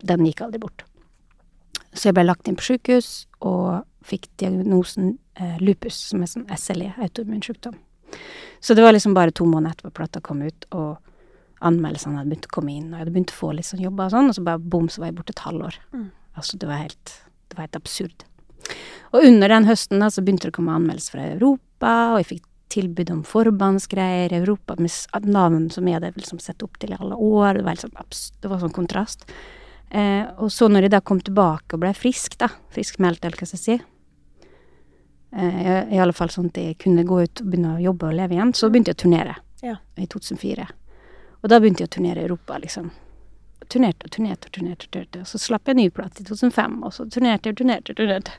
[0.01, 0.85] den gikk aldri bort.
[1.93, 6.47] Så jeg ble lagt inn på sykehus og fikk diagnosen eh, lupus, som er sånn
[6.55, 7.75] SLE, autoimmun sykdom.
[8.63, 10.97] Så det var liksom bare to måneder etterpå plata kom ut, og
[11.67, 14.07] anmeldelsene hadde begynt å komme inn, og jeg hadde begynt å få litt sånn jobber
[14.07, 15.79] og sånn, og så bare bom, så var jeg borte et halvår.
[15.93, 16.09] Mm.
[16.37, 17.13] Altså, det var helt,
[17.49, 18.27] det var helt absurd.
[19.15, 22.29] Og under den høsten da, så begynte det å komme anmeldelser fra Europa, og jeg
[22.35, 24.91] fikk tilbud om forbandsgreier Europa med
[25.25, 27.59] navn som jeg hadde liksom sett opp til i alle år.
[27.59, 27.93] Det var, liksom,
[28.41, 29.27] det var sånn kontrast.
[29.89, 33.47] Eh, og så når jeg da kom tilbake og ble frisk, da, friskmeldt, eller hva
[33.47, 34.47] skal jeg si,
[35.37, 38.17] eh, i alle fall sånn at jeg kunne gå ut og begynne å jobbe og
[38.19, 39.75] leve igjen, så begynte jeg å turnere Ja.
[39.97, 40.67] i 2004.
[41.43, 42.91] Og da begynte jeg å turnere i Europa, liksom.
[43.67, 44.87] Turnerte og turnerte og turnerte.
[44.91, 45.19] turnerte.
[45.19, 47.91] Og så slapp jeg en ny plate i 2005, og så turnerte og turnerte.
[47.91, 48.31] Og turnerte.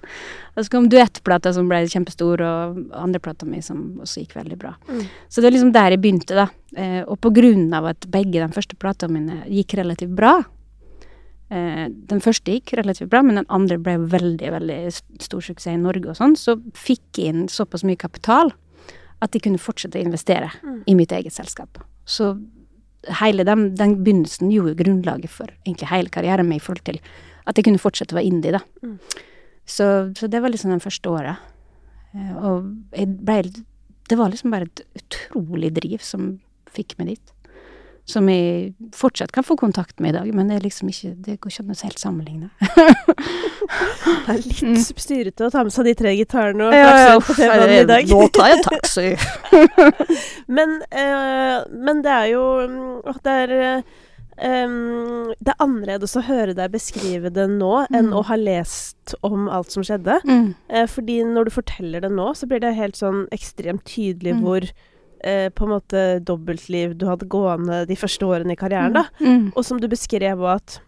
[0.57, 4.75] Og så kom duettplata som ble kjempestor, og andreplata mi som også gikk veldig bra.
[4.89, 5.03] Mm.
[5.29, 6.49] Så det er liksom der jeg begynte, da.
[6.77, 10.35] Eh, og på grunn av at begge de første platene mine gikk relativt bra
[11.51, 14.79] eh, Den første gikk relativt bra, men den andre ble veldig, veldig
[15.25, 16.37] stor suksess i Norge og sånn.
[16.37, 18.53] Så fikk jeg inn såpass mye kapital
[19.21, 20.83] at jeg kunne fortsette å investere Mm.
[20.87, 21.79] i mitt eget selskap.
[22.07, 22.39] Så
[23.21, 27.01] hele den, den begynnelsen gjorde grunnlaget for egentlig hele karrieren min i forhold til
[27.49, 28.61] at jeg kunne fortsette å være indie, da.
[28.85, 28.99] Mm.
[29.69, 31.37] Så, så det var liksom den første året.
[32.17, 33.43] Eh, Og jeg ble
[34.09, 36.39] Det var liksom bare et utrolig driv som
[36.73, 37.33] fikk meg dit.
[38.09, 41.35] Som jeg fortsatt kan få kontakt med i dag, men det er liksom ikke Det
[41.43, 42.49] går ikke an å helt sammenligne.
[44.27, 44.77] Det er litt Mm.
[44.81, 48.09] styrete å ta med seg de tre gitarene og Ja, ja, på TV-en i dag.
[48.09, 49.09] Nå tar jeg taxi.
[50.57, 52.45] Men, eh, men det er jo
[53.07, 53.83] at Det er
[54.39, 58.13] Um, Det er annerledes å høre deg beskrive det nå enn Mm.
[58.15, 60.21] å ha lest om alt som skjedde.
[60.23, 60.55] Mm.
[60.71, 64.43] Uh, fordi når du forteller det nå, så blir det helt sånn ekstremt tydelig Mm.
[64.45, 64.61] hvor
[65.25, 69.05] eh, på en måte dobbeltliv du hadde gående de første årene i karrieren, da.
[69.21, 69.53] Mm.
[69.57, 70.81] Og som du beskrev at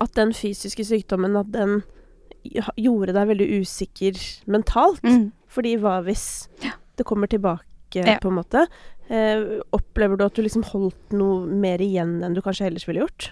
[0.00, 1.82] at den fysiske sykdommen, at den
[2.76, 4.18] gjorde deg veldig usikker
[4.50, 5.00] mentalt.
[5.06, 5.30] Mm.
[5.48, 6.72] Fordi hva hvis Ja.
[6.96, 7.62] det kommer tilbake,
[7.94, 8.18] Ja.
[8.18, 8.66] på en måte?
[9.08, 13.00] Eh, opplever du at du liksom holdt noe mer igjen enn du kanskje ellers ville
[13.06, 13.30] gjort?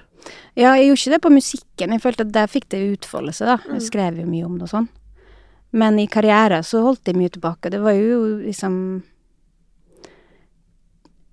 [0.56, 1.90] Ja, jeg gjorde ikke det på musikken.
[1.90, 3.56] Jeg følte at der fikk det utfolde seg, da.
[3.58, 3.72] Mm.
[3.74, 4.88] Jeg skrev jo mye om det og sånn.
[5.72, 7.68] Men i karriere så holdt jeg mye tilbake.
[7.70, 9.02] Det var jo liksom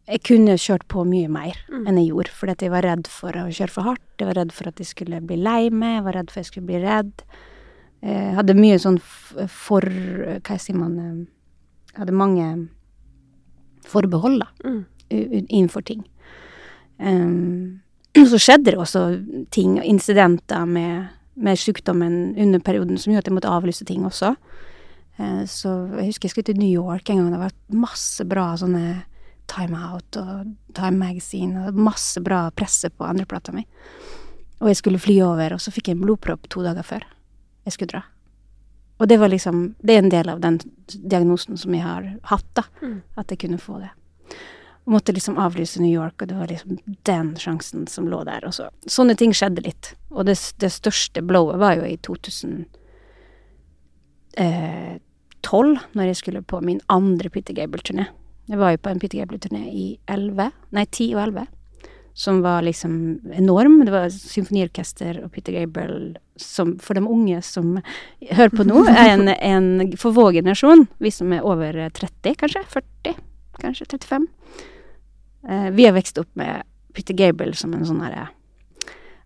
[0.10, 1.88] Jeg kunne kjørt på mye mer Mm.
[1.88, 4.02] enn jeg gjorde, fordi jeg var redd for å kjøre for hardt.
[4.20, 6.46] Jeg var redd for at jeg skulle bli lei meg, jeg var redd for at
[6.46, 7.12] jeg skulle bli redd.
[8.04, 9.00] Jeg hadde mye sånn
[9.48, 11.26] for Hva sier man eh,
[11.94, 12.70] Jeg hadde mange
[13.86, 14.86] forbehold, da Mm.
[15.50, 16.06] innenfor ting.
[17.00, 17.82] Um,
[18.16, 23.28] så skjedde det også ting, og incidenter med, med sykdommen under perioden som gjorde at
[23.32, 24.36] jeg måtte avlyse ting også.
[25.20, 27.32] Uh, så jeg husker jeg skulle til New York en gang.
[27.32, 29.04] Det var masse bra sånne
[29.52, 33.66] Time Out og Time Magazine og masse bra presse på andreplata mi.
[34.62, 37.06] Og jeg skulle fly over, og så fikk jeg en blodpropp to dager før
[37.66, 38.04] jeg skulle dra.
[39.02, 42.46] Og det var liksom Det er en del av den diagnosen som jeg har hatt,
[42.54, 42.64] da.
[42.82, 43.02] Mm.
[43.18, 43.90] At jeg kunne få det.
[44.86, 46.78] Og måtte liksom avlyse New York, og det var liksom
[47.10, 48.46] den sjansen som lå der.
[48.46, 48.70] Og så.
[48.86, 49.96] Sånne ting skjedde litt.
[50.10, 52.66] Og det, det største blowet var jo i 2012,
[54.38, 54.98] eh,
[55.98, 58.06] når jeg skulle på min andre Peter Gable-turné.
[58.50, 61.46] Jeg var jo på en Peter Gable-turné i 11, nei 10 og 11,
[62.24, 62.96] som var liksom
[63.38, 63.80] enorm.
[63.86, 67.78] Det var symfoniorkester og Peter Gable som for de unge som
[68.32, 72.66] hører på nå, er en, en for vår generasjon, vi som er over 30, kanskje,
[72.74, 73.22] 40,
[73.62, 74.28] kanskje 35.
[75.48, 78.30] Eh, vi har vokst opp med Peter Gable som en sånn herre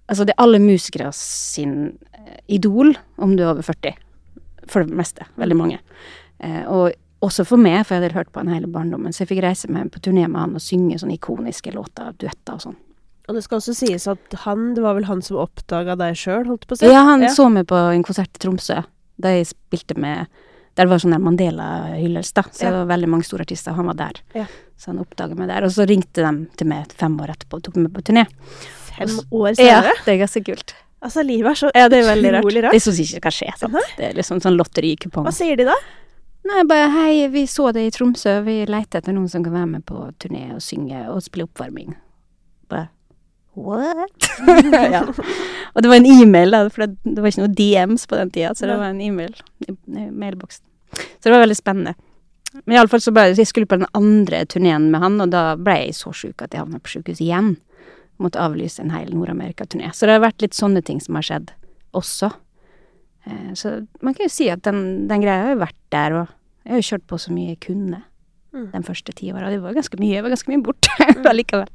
[0.05, 3.95] Altså, det er alle musikere sin eh, idol, om du er over 40.
[4.69, 5.25] For det meste.
[5.41, 5.79] Veldig mange.
[6.37, 9.29] Eh, og også for meg, for jeg hadde hørt på han hele barndommen, så jeg
[9.29, 12.75] fikk reise med på turné med han og synge sånne ikoniske låter, duetter og sånn.
[13.27, 16.43] Og det skal også sies at han, det var vel han som oppdaga deg sjøl,
[16.45, 16.85] holdt på å si?
[16.91, 18.83] Ja, han så meg på en konsert i Tromsø,
[19.17, 20.27] da jeg spilte med
[20.75, 22.41] Der var sånn der Mandela-hyllest, da.
[22.51, 22.69] Så Ja.
[22.71, 24.17] det var veldig mange store artister, og han var der.
[24.35, 24.45] Ja.
[24.77, 25.63] Så han oppdaga meg der.
[25.63, 28.25] Og så ringte de til meg fem år etterpå og tok meg med på turné.
[28.91, 30.73] Fem år Ja, det er ganske kult.
[31.01, 32.43] Altså, livet er så Ja, det er rart.
[32.43, 32.73] utrolig Det rart.
[32.75, 33.73] er sånn som ikke kan skje, sant.
[33.95, 35.23] Det er liksom sånn lotterikupong.
[35.23, 35.75] Hva sier de da?
[36.45, 39.69] Nei, bare hei, vi så det i Tromsø, vi leter etter noen som kan være
[39.71, 41.95] med på turné og synge og spille oppvarming.
[42.69, 42.91] Bare
[43.57, 44.27] what?
[44.93, 45.01] ja.
[45.73, 48.33] Og det var en e-mail, da, for det, det var ikke noe DMs på den
[48.35, 49.33] tida, så det var en e-mail
[49.65, 49.73] i,
[50.11, 50.65] mailboksen.
[50.93, 51.95] Så det var veldig spennende.
[52.63, 55.79] Men iallfall så ble jeg skulle på den andre turneen med han, og da ble
[55.87, 57.55] jeg så sjuk at jeg havna på sjukehus igjen.
[58.21, 59.89] Måtte avlyse en hel Nord-Amerika-turné.
[59.97, 61.55] Så det har vært litt sånne ting som har skjedd
[61.97, 62.35] også.
[63.27, 66.27] Eh, så man kan jo si at den, den greia har jo vært der, og
[66.65, 68.03] jeg har jo kjørt på så mye jeg kunne
[68.55, 68.69] Mm.
[68.71, 69.49] den første ti åra.
[69.51, 70.87] Det var ganske mye, Jeg var ganske mye borte
[71.27, 71.67] allikevel.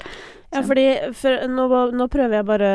[0.51, 2.71] Ja, fordi for, nå, nå prøver jeg bare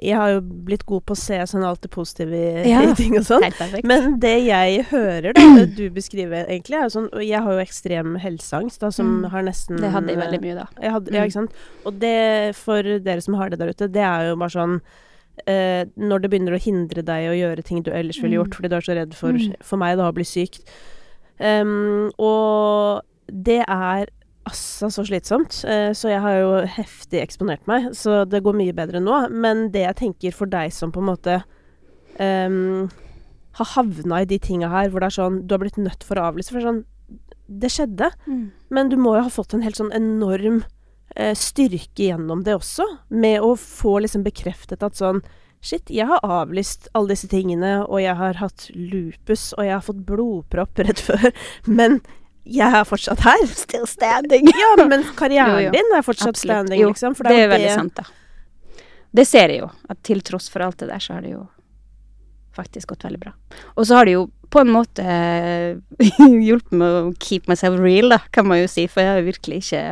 [0.00, 2.80] Jeg har jo blitt god på å se sånn alt det positive i, Ja.
[2.80, 3.44] i ting og sånn.
[3.84, 7.60] Men det jeg hører, da, det du beskriver egentlig, er jo sånn Jeg har jo
[7.66, 9.28] ekstrem helseangst, da, som Mm.
[9.36, 10.66] har nesten det hadde jeg veldig mye da.
[10.80, 11.28] Hadde, Ja, Mm.
[11.28, 11.52] ikke sant.
[11.84, 14.80] Og det, for dere som har det der ute, det er jo bare sånn
[15.46, 18.44] eh, Når det begynner å hindre deg å gjøre ting du ellers ville Mm.
[18.44, 19.54] gjort fordi du er så redd for, Mm.
[19.62, 20.58] for meg, da, å bli syk.
[21.40, 24.06] Um, og det er
[24.46, 25.64] altså så slitsomt.
[25.64, 29.30] Eh, så jeg har jo heftig eksponert meg, så det går mye bedre nå.
[29.30, 31.42] Men det jeg tenker for deg som på en måte
[32.20, 32.90] um,
[33.54, 36.16] har havna i de tinga her hvor det er sånn Du har blitt nødt for
[36.16, 36.50] å avlyse.
[36.52, 36.84] For det er sånn
[37.48, 38.10] Det skjedde.
[38.70, 40.62] Men du må jo ha fått en helt sånn enorm
[41.36, 42.86] styrke gjennom det også.
[43.12, 45.22] Med å få liksom bekreftet at sånn
[45.62, 49.84] Shit, jeg har avlyst alle disse tingene, og jeg har hatt lupus, og jeg har
[49.86, 51.28] fått blodpropp rett før,
[51.70, 52.00] men
[52.42, 53.44] jeg er fortsatt her.
[53.46, 54.50] Still standing.
[54.58, 55.74] Ja, men karrieren Jo, jo.
[55.76, 56.66] din er fortsatt Absolutt.
[56.66, 57.14] standing, liksom.
[57.14, 58.82] For det er jo veldig sant, da.
[59.12, 61.44] Det ser jeg jo, at til tross for alt det der, så har det jo
[62.56, 63.32] faktisk gått veldig bra.
[63.76, 65.78] Og så har det jo på en måte eh,
[66.48, 69.62] hjulpet meg å keep myself real, da, kan man jo si, for jeg har virkelig
[69.62, 69.84] ikke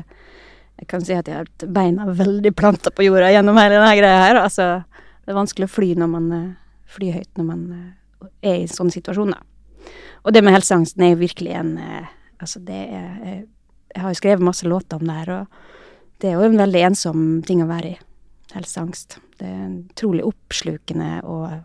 [0.81, 3.93] Jeg kan si at jeg har hatt beina veldig planta på jorda gjennom hele denne
[3.99, 4.41] greia her.
[4.41, 4.71] Altså,
[5.21, 6.31] det er vanskelig å fly når man
[6.91, 9.93] fly høyt når man eh, er i en sånn situasjon, da.
[10.25, 13.41] Og det med helseangsten er jo virkelig en eh, Altså, det er eh,
[13.93, 16.85] Jeg har jo skrevet masse låter om det her, og det er jo en veldig
[16.87, 17.97] ensom ting å være i.
[18.55, 19.19] Helseangst.
[19.37, 21.59] Det er en utrolig oppslukende og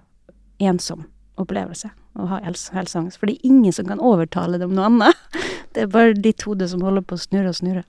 [0.60, 1.06] ensom
[1.40, 3.20] opplevelse å ha helse, helseangst.
[3.20, 5.16] For det er ingen som kan overtale dem noe annet.
[5.76, 7.82] Det er bare ditt hode som holder på å snurre og snurre.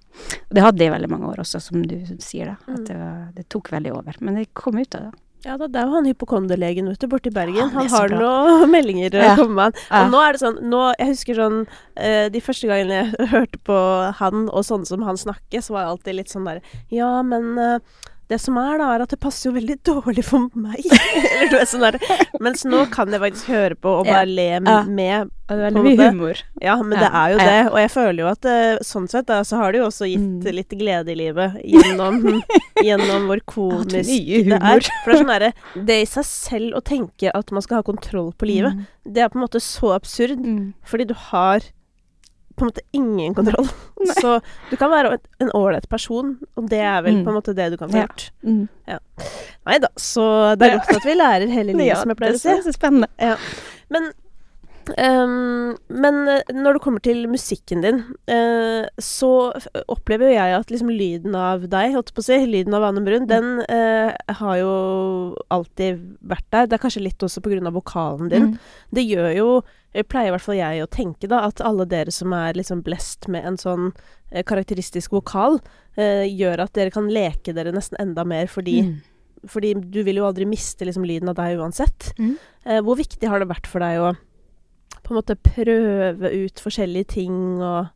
[0.48, 2.72] Og det hadde jeg i veldig mange år også, som du sier, da.
[2.74, 4.16] At det, var, det tok veldig over.
[4.26, 5.12] Men det kom ut av det.
[5.46, 7.60] Ja da, det er jo han hypokonderlegen ute borte i Bergen.
[7.60, 9.36] Ja, han han har noen meldinger å Ja.
[9.38, 9.78] komme med.
[9.86, 10.00] Ja.
[10.02, 11.60] Og nå er det sånn nå, Jeg husker sånn
[11.94, 13.78] eh, De første gangene jeg hørte på
[14.18, 16.58] han og sånne som han snakke, så var jeg alltid litt sånn der
[16.90, 17.78] Ja, men eh,
[18.28, 20.82] det som er, da, er at det passer jo veldig dårlig for meg.
[20.82, 21.98] Eller du er sånn der.
[22.42, 24.70] Mens nå kan jeg faktisk høre på og bare le med.
[24.72, 25.24] Ja.
[25.46, 26.40] det er veldig mye humor.
[26.62, 27.04] Ja, men Ja.
[27.04, 27.60] det er jo det.
[27.72, 30.24] Og jeg føler jo at eh, sånn sett da, så har det jo også gitt
[30.26, 30.54] Mm.
[30.58, 32.18] litt glede i livet gjennom,
[32.88, 34.66] gjennom hvor komisk ja, det humor.
[34.74, 34.90] er.
[35.04, 35.52] For det er sånn derre
[35.86, 38.86] Det i seg selv å tenke at man skal ha kontroll på livet, Mm.
[39.14, 40.38] det er på en måte så absurd.
[40.42, 40.74] Mm.
[40.84, 41.60] Fordi du har
[42.57, 43.69] på en måte ingen kontroll.
[44.21, 44.40] Så
[44.71, 47.25] du kan være en ålreit person, og det er vel Mm.
[47.25, 48.07] på en måte det du kan få Ja.
[48.07, 48.31] gjort.
[48.88, 48.99] Ja.
[49.66, 52.37] Nei da, så det er godt at vi lærer hele livet, Ja, som jeg pleier
[52.37, 53.09] å det er så spennende.
[53.90, 54.12] Men,
[54.94, 59.31] ehm, men eh, når det kommer til musikken din, uh, så
[59.92, 63.03] opplever jo jeg at liksom lyden av deg, holdt på å si, lyden av Anne
[63.07, 64.77] Brun, den uh, har jo
[65.51, 66.70] alltid vært der.
[66.70, 68.53] Det er kanskje litt også av vokalen din.
[68.53, 68.70] Mm.
[68.94, 69.51] Det gjør jo
[69.96, 72.83] jeg pleier i hvert fall jeg å tenke, da, at alle dere som er liksom
[72.85, 73.90] blest med en sånn
[74.31, 75.61] eh, karakteristisk vokal,
[75.96, 79.01] eh, gjør at dere kan leke dere nesten enda mer, fordi, Mm.
[79.49, 82.12] fordi du vil jo aldri miste liksom lyden av deg uansett.
[82.18, 82.37] Mm.
[82.66, 84.16] Eh, hvor viktig har det vært for deg å
[85.07, 87.92] på en måte prøve ut forskjellige ting og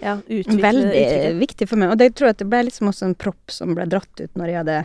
[0.00, 1.92] ja, utvikle Veldig utvikle- viktig for meg.
[1.92, 4.38] Og det tror jeg at det ble liksom også en propp som ble dratt ut
[4.38, 4.78] når jeg hadde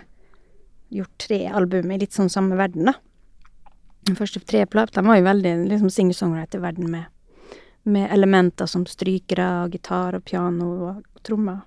[0.94, 2.98] gjort tre album i litt sånn samme verden, da.
[4.04, 7.06] Den første tre platene var jo veldig liksom singer-songwriter-verden med,
[7.88, 11.62] med elementer som strykere, og gitar og piano og trommer.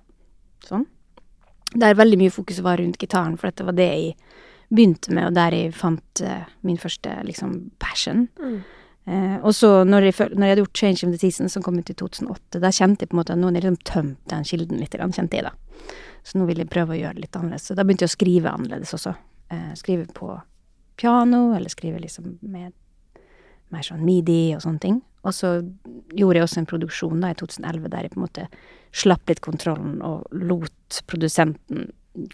[0.67, 0.85] Sånn.
[1.73, 4.13] Der veldig mye fokus var rundt gitaren, for dette var det jeg
[4.69, 8.27] begynte med, og der jeg fant uh, min første liksom passion.
[8.39, 8.59] Mm.
[9.07, 11.79] Eh, og så når jeg, når jeg hadde gjort Change of the Season, som kom
[11.79, 14.81] ut i 2008, da kjente jeg på en måte at noen liksom tømt den kilden
[14.81, 15.53] litt, kjente jeg da.
[16.27, 17.69] Så nå vil jeg prøve å gjøre det litt annerledes.
[17.69, 19.13] Så da begynte jeg å skrive annerledes også.
[19.55, 20.33] Eh, skrive på
[20.99, 22.73] piano, eller skrive liksom med
[23.71, 24.99] mer sånn midi og sånne ting.
[25.27, 25.53] Og så
[26.15, 28.47] gjorde jeg også en produksjon da i 2011 der jeg på en måte
[28.95, 31.89] slapp litt kontrollen og lot produsenten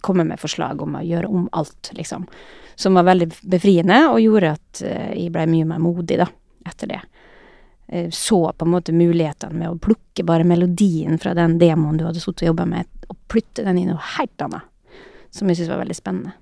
[0.06, 2.24] komme med forslag om å gjøre om alt, liksom.
[2.80, 6.30] Som var veldig befriende, og gjorde at eh, jeg ble mye mer modig, da,
[6.66, 7.02] etter det.
[7.88, 12.06] Eh, så på en måte mulighetene med å plukke bare melodien fra den demoen du
[12.08, 14.70] hadde sittet og jobba med, og flytte den i noe helt annet.
[15.34, 16.34] Som jeg syntes var veldig spennende.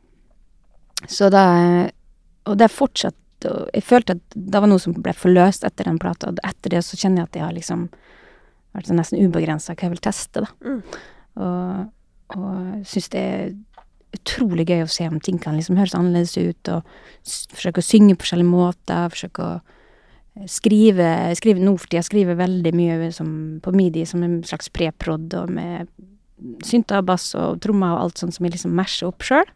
[1.08, 1.90] Så da
[2.46, 3.18] Og det fortsatte
[3.74, 6.84] Jeg følte at det var noe som ble forløst etter den plata, og etter det
[6.86, 7.88] så kjenner jeg at jeg har liksom
[8.76, 10.52] vært så nesten ubegrensa hva jeg vil teste, da.
[10.62, 10.82] Mm.
[11.42, 11.88] Og,
[12.38, 13.50] og syns det er
[14.14, 16.86] utrolig gøy å se om ting kan liksom høres annerledes ut, og
[17.56, 19.81] forsøke å synge på forskjellige måter, forsøke å
[20.38, 24.72] eh, skrive, skrive Nå for tida skriver veldig mye som, på midi som en slags
[24.74, 25.92] preprod, og med
[26.66, 29.48] synter, bass og trommer og alt sånt som jeg liksom masher opp sjøl.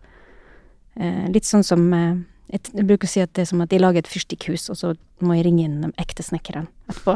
[0.95, 3.73] Eh, litt sånn som eh, jeg, jeg bruker å si at det er som at
[3.73, 4.93] jeg lager et fyrstikkhus, og så
[5.25, 7.15] må jeg ringe inn de ekte snekkerne etterpå.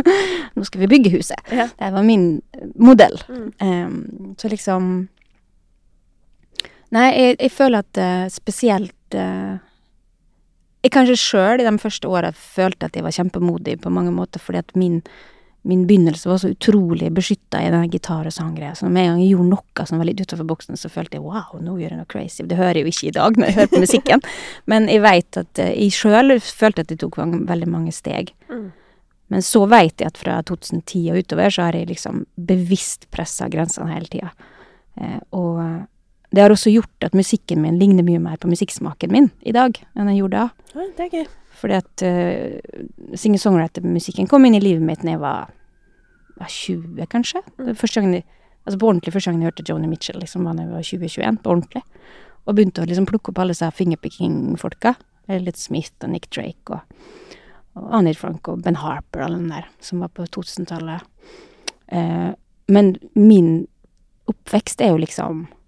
[0.56, 1.52] Nå skal vi bygge huset.
[1.54, 1.68] Ja.
[1.78, 3.18] Det var min eh, modell.
[3.28, 3.50] Mm.
[3.64, 3.98] Em,
[4.40, 4.94] så liksom
[6.94, 9.56] Nei, jeg, jeg føler at uh, spesielt eh,
[10.84, 14.42] Jeg kanskje sjøl i de første åra følte at jeg var kjempemodig på mange måter,
[14.42, 14.98] fordi at min,
[15.64, 18.74] min begynnelse var så utrolig beskytta i denne gitar- og sanggreia.
[18.76, 21.24] Så med en gang jeg gjorde noe som var litt utafor boksen, så følte jeg
[21.24, 22.44] wow, nå gjør jeg noe crazy.
[22.44, 24.24] Det hører jeg jo ikke i dag når jeg hører på musikken,
[24.74, 28.34] men jeg veit at eh, jeg sjøl følte at jeg tok veldig mange steg.
[28.52, 28.68] Mm.
[29.32, 33.48] Men så veit jeg at fra 2010 og utover så har jeg liksom bevisst pressa
[33.48, 34.34] grensene hele tida.
[35.00, 35.64] Eh, og
[36.34, 39.76] det har også gjort at musikken min ligner mye mer på musikksmaken min i dag
[39.94, 40.70] enn den gjorde da.
[40.74, 41.26] Ja, det er gøy.
[41.54, 45.52] Fordi at uh, singer-songwriter-musikken kom inn i livet mitt da jeg var,
[46.40, 47.44] var 20, kanskje.
[47.60, 47.72] Mm.
[47.78, 48.26] første gangen,
[48.66, 51.40] altså på ordentlig første gangen jeg hørte Joni Mitchell, liksom, var da jeg var 20-21,
[51.44, 51.84] på ordentlig.
[52.44, 54.96] Og begynte å liksom plukke opp alle disse fingerpicking-folka.
[55.40, 57.06] Litt Smith og Nick Drake og,
[57.80, 61.06] og Anir Frank og Ben Harper og alle den der, som var på 2000-tallet.
[61.88, 62.34] Uh,
[62.68, 63.68] men min
[64.28, 65.63] oppvekst er jo liksom eh,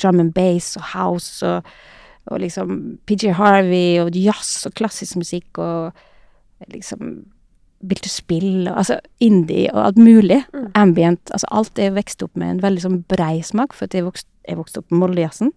[0.00, 1.66] drum and bass og house og,
[2.30, 5.92] og liksom PJ Harvey og jazz og klassisk musikk og
[6.70, 7.22] liksom
[7.80, 10.42] Bill to Spill og altså indie og alt mulig.
[10.52, 10.66] Mm.
[10.76, 11.32] Ambient.
[11.32, 14.60] Altså alt er vokst opp med en veldig sånn brei smak, for jeg vokste, jeg
[14.60, 15.52] vokste opp med Moldejazzen.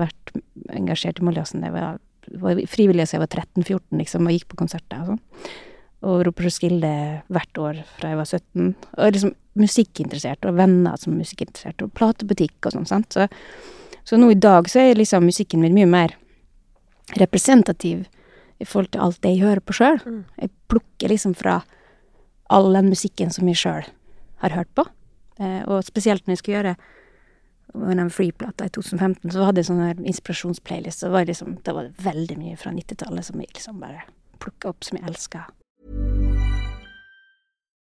[0.00, 0.36] Vært
[0.72, 1.98] engasjert i Moldejazzen da jeg var,
[2.40, 5.50] var frivillig siden jeg var 13-14, liksom, og gikk på konserter og sånn.
[6.04, 6.92] Og roper så Roskilde
[7.32, 8.74] hvert år fra jeg var 17.
[8.98, 13.16] Og liksom musikkinteressert, og venner som er musikkinteressert, og platebutikk og sånn, sant.
[13.16, 13.24] Så,
[14.04, 16.16] så nå i dag så er liksom musikken min mye mer
[17.16, 18.04] representativ
[18.58, 19.98] i forhold til alt det jeg hører på sjøl.
[20.04, 20.20] Mm.
[20.42, 21.60] Jeg plukker liksom fra
[22.52, 23.88] all den musikken som jeg sjøl
[24.44, 24.84] har hørt på.
[25.40, 26.76] Eh, og spesielt når jeg skulle gjøre
[27.76, 31.88] den Free-plata i 2015, så hadde jeg sånn her inspirasjonsplaylist, så var liksom, da var
[31.88, 34.06] det veldig mye fra 90-tallet som jeg liksom bare
[34.40, 35.44] plukka opp, som jeg elska.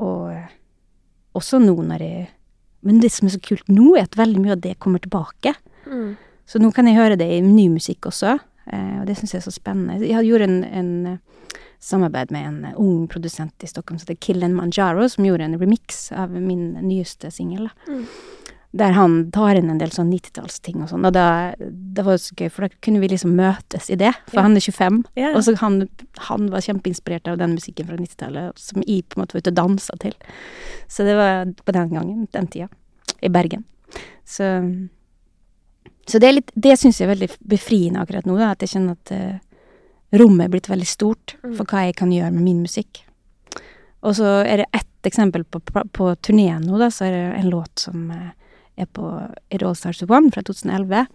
[0.00, 0.52] Og eh,
[1.38, 2.28] også nå når jeg
[2.82, 5.52] Men det som er så kult nå, er at veldig mye av det kommer tilbake.
[5.86, 6.16] Mm.
[6.50, 8.32] Så nå kan jeg høre det i ny musikk også,
[8.66, 10.02] eh, og det syns jeg er så spennende.
[10.02, 14.56] Jeg gjorde en, en eh, samarbeid med en ung produsent i Stockholm som heter Killen
[14.58, 17.70] Manjaro, som gjorde en remix av min nyeste singel.
[17.86, 18.02] Mm.
[18.72, 22.22] Der han tar inn en del sånn 90-tallsting og sånn, og da, det var jo
[22.24, 24.44] så gøy, for da kunne vi liksom møtes i det, for Ja.
[24.46, 25.32] han er 25, Ja.
[25.36, 25.88] og så han,
[26.30, 29.52] han var kjempeinspirert av den musikken fra 90-tallet, som jeg på en måte var ute
[29.52, 30.16] og dansa til.
[30.88, 32.68] Så det var på den gangen, den tida,
[33.20, 33.64] i Bergen.
[34.24, 34.48] Så,
[36.08, 38.72] så det er litt, det syns jeg er veldig befriende akkurat nå, da, at jeg
[38.74, 39.38] kjenner at uh,
[40.16, 43.04] rommet er blitt veldig stort for hva jeg kan gjøre med min musikk.
[44.02, 47.24] Og så er det ett eksempel på, på, på turneen nå, da, så er det
[47.42, 48.32] en låt som eh,
[48.76, 49.06] er på
[49.50, 51.06] It All Starts With One fra 2011.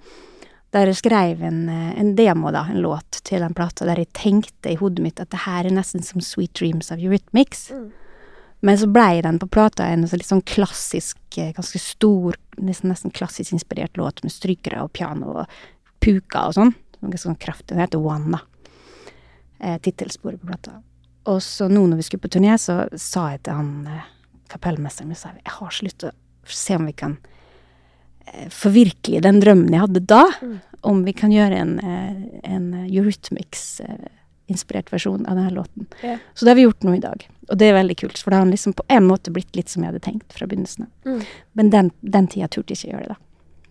[0.75, 4.13] Der jeg skrev en, eh, en demo, da, en låt til den plata, der jeg
[4.13, 7.71] tenkte i hodet mitt at det her er nesten som Sweet Dreams av Eurythmics.
[7.71, 7.91] Mm.
[8.59, 12.89] Men så blei den på plata en så litt sånn klassisk, eh, ganske stor, nesten,
[12.91, 15.57] nesten klassisk inspirert låt med strykere og piano og
[16.01, 16.75] puker og sånn.
[17.01, 17.75] Ganske sånn kraftig.
[17.75, 18.73] Den heter One, da.
[19.59, 20.81] Eh, Tittelsporet på plata.
[21.27, 24.05] Og så nå når vi skulle på turné, så sa jeg til han eh,
[24.49, 27.17] kapellmesteren min, jeg, har så lyst til å se om vi kan
[28.53, 30.23] forvirkelige den drømmen jeg hadde da.
[30.87, 32.15] Om vi kan gjøre en, eh,
[32.47, 35.83] en Eurythmics-inspirert versjon av denne låten.
[36.03, 36.17] Ja.
[36.33, 37.19] Så det har vi gjort nå i dag.
[37.49, 39.83] Og det er veldig kult, for det har liksom på en måte blitt litt som
[39.83, 40.89] jeg hadde tenkt fra begynnelsen av.
[41.05, 41.21] Mm.
[41.53, 43.19] Men den, den tida turte jeg ikke gjøre det, da.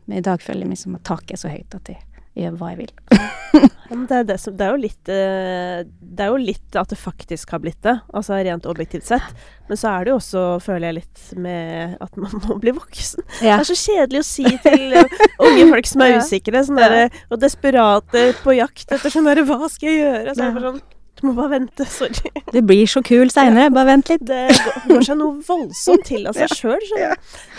[0.06, 1.98] Men i dag føler jeg liksom at taket er så høyt at jeg
[2.36, 2.94] gjør hva jeg vil.
[3.86, 6.98] Det, er det, som, det, er jo litt, eh, det er jo litt at det
[6.98, 9.44] faktisk har blitt det, altså rent objektivt sett.
[9.70, 13.22] Men så er det jo også, føler jeg, litt med at man må bli voksen.
[13.38, 13.56] Ja.
[13.60, 17.06] Det er så kjedelig å si til eh, unge folk som er usikre, sånn derre,
[17.30, 20.34] og desperate på jakt etter sånn derre Hva skal jeg gjøre?
[20.34, 20.84] Så er det bare sånn
[21.16, 21.86] Du må bare vente.
[21.88, 22.34] Sorry.
[22.52, 24.26] Det blir så kul seinere, bare vent litt.
[24.28, 26.82] Det går, går seg noe voldsomt til av seg sjøl.
[26.90, 27.14] Det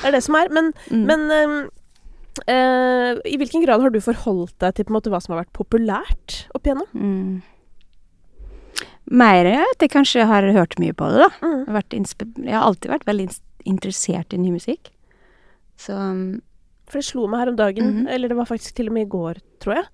[0.06, 0.52] er det som er.
[0.54, 1.02] Men, Mm.
[1.10, 1.56] men ehm,
[2.48, 6.44] eh, i hvilken grad har du forholdt deg til måte hva som har vært populært
[6.56, 6.90] opp igjennom?
[6.94, 7.42] Mm.
[9.08, 11.30] Mer at jeg kanskje har hørt mye på det, da.
[11.42, 11.62] Mm.
[11.66, 11.74] Jeg
[12.44, 13.28] jeg har alltid vært veldig
[13.66, 14.92] interessert i ny musikk.
[15.80, 16.28] Så um.
[16.88, 18.08] For det slo meg her om dagen, Mhm.
[18.08, 19.88] eller det var faktisk til og med i går, tror jeg.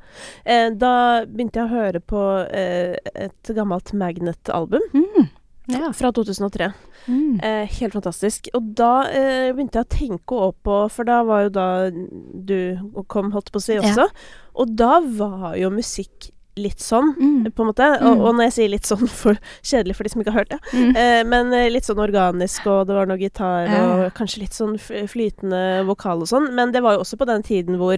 [0.45, 2.21] Eh, da begynte jeg å høre på
[2.53, 5.29] eh, et gammelt Magnet-album Mm.
[5.67, 5.91] Ja.
[5.95, 6.73] fra 2003.
[7.07, 7.39] Mm.
[7.43, 8.49] Eh, helt fantastisk.
[8.53, 12.77] Og da eh, begynte jeg å tenke opp på For da var jo da du
[13.07, 13.81] kom, holdt på å si, Ja.
[13.81, 14.07] også.
[14.55, 17.51] Og da var jo musikk litt sånn, Mm.
[17.51, 17.87] på en måte.
[18.01, 18.21] Og, Mm.
[18.21, 19.33] og når jeg sier litt sånn for
[19.63, 20.95] kjedelig for de som ikke har hørt det, Mm.
[20.95, 24.05] eh, men eh, litt sånn organisk, og det var noe gitar Ja.
[24.05, 26.53] og kanskje litt sånn flytende vokal og sånn.
[26.53, 27.97] Men det var jo også på den tiden hvor,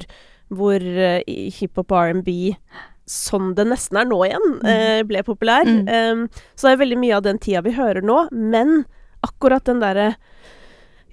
[0.49, 2.55] hvor eh, hiphop og R&B
[3.05, 5.67] Sånn det nesten er nå igjen, eh, ble populær.
[5.67, 5.83] Mm.
[5.85, 8.23] Um, så det er veldig mye av den tida vi hører nå.
[8.33, 8.85] Men
[9.25, 10.15] akkurat den derre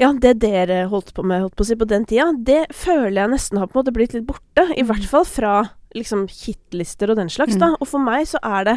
[0.01, 3.21] Ja, det dere holdt på med holdt på, å si, på den tida, det føler
[3.21, 4.65] jeg nesten har på en måte blitt litt borte.
[4.73, 5.53] I hvert fall fra
[5.95, 7.75] liksom hitlister og den slags, da.
[7.75, 7.77] Mm.
[7.79, 8.77] Og for meg så er det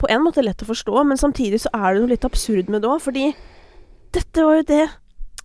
[0.00, 2.82] på en måte lett å forstå, men samtidig så er det noe litt absurd med
[2.82, 3.26] det òg, fordi
[4.16, 4.84] dette var jo det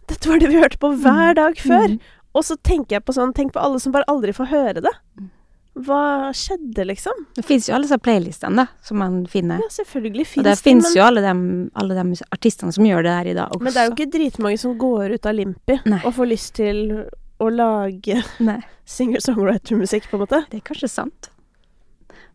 [0.09, 1.91] Dette var det vi hørte på hver dag før.
[1.93, 1.99] Mm.
[2.33, 4.93] Og så tenker jeg på sånn Tenk på alle som bare aldri får høre det.
[5.77, 7.25] Hva skjedde, liksom?
[7.37, 9.61] Det fins jo alle disse playlistene, da, som man finner.
[9.61, 11.33] Ja, selvfølgelig Og fins det fins jo alle de,
[11.79, 13.63] alle de artistene som gjør det her i dag også.
[13.63, 16.01] Men det er jo ikke dritmange som går ut av Limpi Nei.
[16.03, 16.81] og får lyst til
[17.39, 18.17] å lage
[18.97, 20.41] singer-songwriter-musikk, på en måte.
[20.49, 21.29] det er kanskje sant.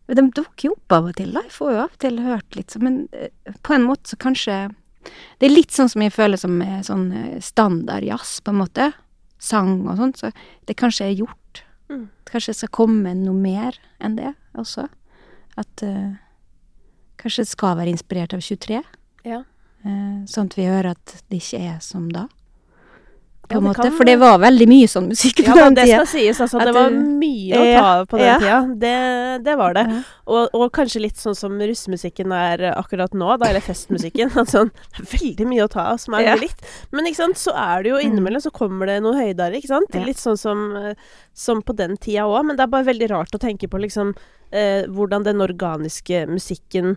[0.07, 1.43] Men de dukker jo opp av og til, da.
[1.45, 4.57] Jeg får jo av og til hørt litt men eh, på en måte så kanskje
[5.39, 7.07] Det er litt sånn som jeg føler som eh, sånn
[7.45, 8.91] standard jazz, på en måte.
[9.37, 10.15] Sang og sånn.
[10.17, 10.31] Så
[10.65, 11.64] det kanskje er gjort.
[12.25, 14.87] Kanskje det skal komme noe mer enn det også.
[15.59, 16.15] At uh,
[17.21, 18.81] Kanskje det skal være inspirert av 23.
[19.25, 19.43] Ja.
[19.85, 22.25] Uh, sånn at vi hører at det ikke er som da.
[23.47, 23.81] På Ja, en måte.
[23.83, 25.85] kan- For det var veldig mye sånn musikk på Ja, den tida.
[25.87, 26.59] Ja, det skal sies, altså.
[26.65, 28.39] Det var mye å ta av på den ja.
[28.39, 28.75] tida.
[28.83, 29.85] Det, det var det.
[30.27, 34.31] Og, og kanskje litt sånn som russemusikken er akkurat nå, da, eller festmusikken.
[34.37, 36.65] At sånn, det er veldig mye å ta av som er veldig likt.
[36.91, 38.11] Men ikke sant, så er det jo Mm.
[38.17, 39.93] innimellom så kommer det noe høydere, ikke sant.
[40.05, 40.93] Litt sånn som, eh,
[41.33, 42.45] som på den tida òg.
[42.45, 44.15] Men det er bare veldig rart å tenke på liksom
[44.51, 46.95] eh, hvordan den organiske musikken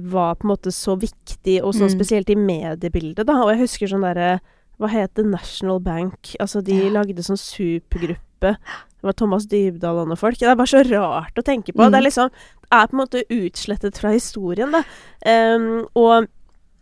[0.00, 1.92] var på en måte så viktig, og så Mm.
[1.94, 3.34] spesielt i mediebildet, da.
[3.44, 4.40] Og jeg husker sånn derre
[4.78, 5.24] Hva het det?
[5.26, 6.34] National Bank.
[6.40, 6.90] Altså, de Ja.
[6.90, 8.56] lagde sånn supergruppe.
[9.00, 10.38] Det var Thomas Dybdahl og noen folk.
[10.38, 11.80] Det er bare så rart å tenke på.
[11.82, 11.90] Mm.
[11.92, 12.30] Det er liksom
[12.66, 14.82] Det er på en måte utslettet fra historien, da.
[15.24, 16.26] Um, og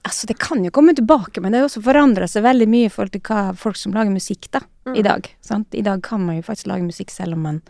[0.07, 2.89] Altså, det kan jo komme tilbake, men det har også forandra seg veldig mye i
[2.91, 4.97] forhold til hva folk som lager musikk, da, Mm.
[4.99, 5.35] i dag.
[5.41, 5.67] Sant?
[5.75, 7.63] I dag kan man jo faktisk lage musikk selv om man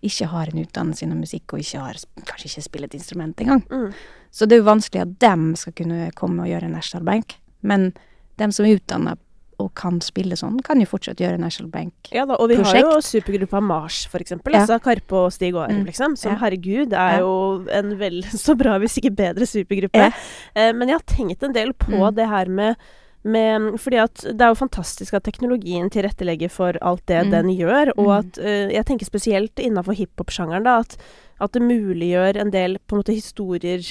[0.00, 1.94] ikke har en utdannelse innen musikk, og ikke har,
[2.26, 3.64] kanskje ikke spiller et instrument engang.
[3.68, 3.92] mm,
[4.30, 7.34] Så det er jo vanskelig at dem skal kunne komme og gjøre National Bank.
[7.60, 7.92] Men
[8.38, 9.16] dem som er utdanna
[9.60, 12.14] og kan spille sånn, kan jo fortsatt gjøre National Bank-prosjekt.
[12.16, 14.52] Ja da, og vi har jo supergruppa Mars, for eksempel.
[14.56, 14.60] Ja.
[14.64, 15.86] Altså Karpe og Stig Aarem, Mm.
[15.86, 16.16] liksom.
[16.18, 16.38] Som Ja.
[16.38, 17.18] herregud er Ja.
[17.20, 20.12] jo en vel så bra, hvis ikke bedre, supergruppe.
[20.56, 22.14] Eh, men jeg har tenkt en del på Mm.
[22.14, 22.76] det her med
[23.22, 27.30] med, fordi at det er jo fantastisk at teknologien tilrettelegger for alt det Mm.
[27.30, 28.18] den gjør, og Mm.
[28.18, 30.96] at uh, Jeg tenker spesielt innafor hiphop-sjangeren, da, at,
[31.38, 33.82] at det muliggjør en del på en måte historier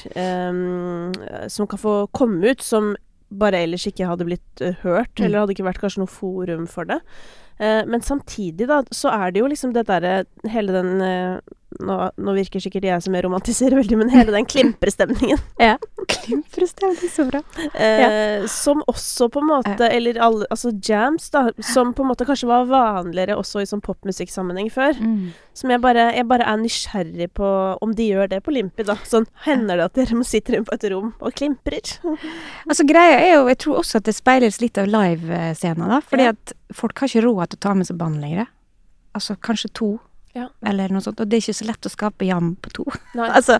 [0.49, 1.13] um,
[1.47, 2.95] som kan få komme ut, som
[3.31, 5.25] bare ellers ikke hadde blitt eh, hørt, Mm.
[5.25, 6.99] eller hadde ikke vært kanskje noe forum for det.
[7.59, 11.39] Eh, men samtidig, da, så er det jo liksom det derre Hele den eh,
[11.79, 15.75] nå, nå virker sikkert jeg som jeg romantiserer veldig, men hele den klimprestemningen Ja.
[16.09, 17.41] Klimprestemning, så bra.
[17.77, 21.49] Eh, Som også på en måte Eller alle, altså jams, da.
[21.63, 24.97] Som på en måte kanskje var vanligere også i sånn popmusikksammenheng før.
[24.97, 25.29] Mm.
[25.53, 27.47] Som jeg bare, jeg bare er nysgjerrig på
[27.85, 28.97] om de gjør det på Limpi, da.
[29.05, 31.95] Sånn hender det at dere må sitte inne på et rom og klimprer?
[32.69, 36.01] Altså greia er jo, jeg tror også at det speiles litt av livescener, da.
[36.05, 36.33] Fordi Ja.
[36.35, 38.47] at folk har ikke råd til å ta med seg band lenger.
[39.17, 39.87] Altså kanskje to,
[40.35, 40.47] Ja.
[40.65, 41.19] eller noe sånt.
[41.19, 42.85] Og det er ikke så lett å skape jam på to.
[43.15, 43.57] Altså,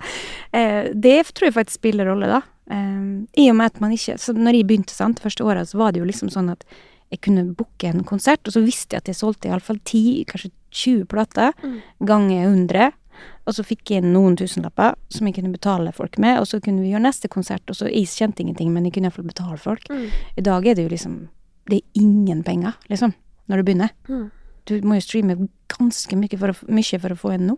[0.53, 2.41] eh, det tror jeg faktisk spiller rolle, da.
[2.69, 5.77] Eh, I og med at man ikke Så når jeg begynte, sant, første året, så
[5.81, 6.63] var det jo liksom sånn at
[7.09, 10.51] jeg kunne booke en konsert, og så visste jeg at jeg solgte iallfall 10, kanskje
[10.71, 11.79] 20 plater, Mm.
[12.05, 12.91] ganger 100.
[13.47, 16.61] Og så fikk jeg inn noen tusenlapper som jeg kunne betale folk med, og så
[16.61, 19.57] kunne vi gjøre neste konsert, og så jeg kjente ingenting, men jeg kunne iallfall betale
[19.57, 19.89] folk.
[19.89, 20.05] Mm.
[20.37, 21.17] I dag er det jo liksom
[21.69, 23.13] Det er ingen penger, liksom,
[23.49, 23.89] når du begynner.
[24.07, 24.31] Mm.
[24.65, 27.57] Du må jo streame ganske mye for å, mye for å få en noe.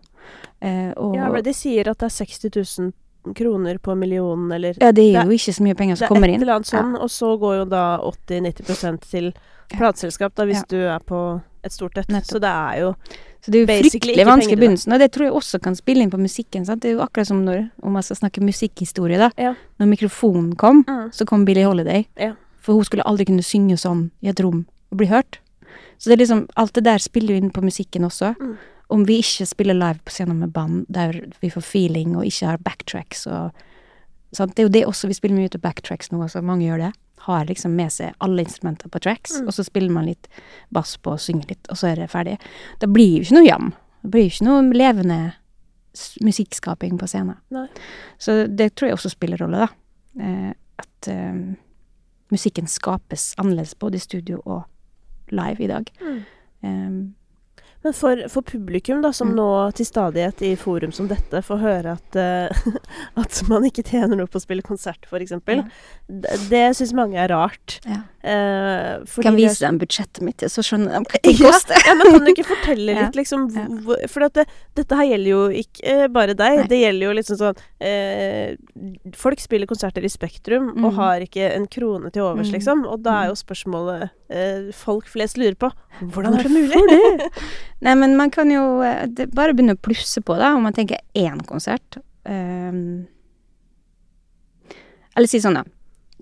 [0.62, 2.94] Eh, og Ja, men de sier at det er 60 000
[3.36, 6.28] kroner på millionen, eller ja, det er det- jo ikke så mye penger som kommer
[6.30, 6.40] inn.
[6.40, 9.34] Det er et eller annet sånn, og så går jo da 80-90 til
[9.72, 9.78] Ja.
[9.78, 10.64] plateselskap, da, hvis Ja.
[10.68, 12.08] du er på et stort et.
[12.08, 12.26] Nettopp.
[12.28, 12.96] Så det er jo
[13.42, 16.02] Så det er jo fryktelig vanskelig i begynnelsen, og det tror jeg også kan spille
[16.02, 16.66] inn på musikken.
[16.66, 16.82] Sant?
[16.82, 19.30] Det er jo akkurat som når, om man skal snakke musikkhistorie, da.
[19.38, 19.56] Ja.
[19.80, 21.12] Når mikrofonen kom, Mm.
[21.12, 22.06] så kom Billie Holiday.
[22.18, 22.34] Ja.
[22.60, 25.38] For hun skulle aldri kunne synge sånn i et rom og bli hørt.
[26.02, 28.32] Så det er liksom, alt det der spiller jo inn på musikken også.
[28.42, 28.56] Mm.
[28.92, 32.48] Om vi ikke spiller live på scenen med band, der vi får feeling og ikke
[32.50, 33.52] har backtracks og
[34.34, 34.56] sant?
[34.58, 36.82] Det er jo det også, vi spiller mye ut av backtracks nå, altså mange gjør
[36.88, 36.92] det.
[37.28, 39.48] Har liksom med seg alle instrumenter på tracks, Mm.
[39.48, 40.28] og så spiller man litt
[40.74, 42.40] bass på og synger litt, og så er det ferdig.
[42.82, 43.70] Da blir jo ikke noe jam.
[44.02, 45.20] Det blir jo ikke noe levende
[46.26, 47.38] musikkskaping på scenen.
[47.54, 47.68] Nei.
[48.18, 50.24] Så det tror jeg også spiller rolle, da.
[50.24, 51.56] Eh, at eh,
[52.32, 54.64] musikken skapes annerledes både i studio og
[55.32, 55.92] live i dag.
[56.02, 56.22] Mm.
[56.64, 57.02] Um,
[57.84, 59.36] Men for, for publikum, da, som Mm.
[59.40, 62.66] nå til stadighet i forum som dette får høre at, eh,
[63.18, 65.64] at man ikke tjener noe på å spille konsert, f.eks., Ja.
[66.08, 67.80] det, det syns mange er rart.
[67.88, 68.04] ja.
[68.22, 71.80] Uh, Kan det er vise dem budsjettet mitt, så skjønner de hva det koster.
[71.88, 73.48] ja, men kan du ikke fortelle litt, liksom
[74.14, 74.44] For at det,
[74.78, 76.60] dette her gjelder jo ikke uh, bare deg.
[76.60, 76.68] Nei.
[76.70, 80.96] Det gjelder jo liksom sånn uh, Folk spiller konserter i Spektrum og Mm.
[81.00, 82.54] har ikke en krone til overs, Mm.
[82.60, 82.86] liksom.
[82.94, 85.70] Og da er jo spørsmålet eh, folk flest lurer på
[86.14, 87.30] hvordan er det mulig?
[87.82, 91.02] Nei, men man kan jo eh, bare begynne å plusse på, da, om man tenker
[91.18, 91.98] én konsert.
[92.26, 93.08] Ehm,
[95.16, 95.64] eller si sånn, da.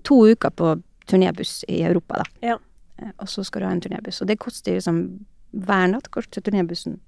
[0.07, 0.73] To uker på
[1.09, 2.29] turnébuss i Europa, da.
[2.45, 2.57] Ja.
[2.97, 4.21] Eh, Og så skal du ha en turnébuss.
[4.21, 6.99] Og det koster liksom hver natt koster turnébussen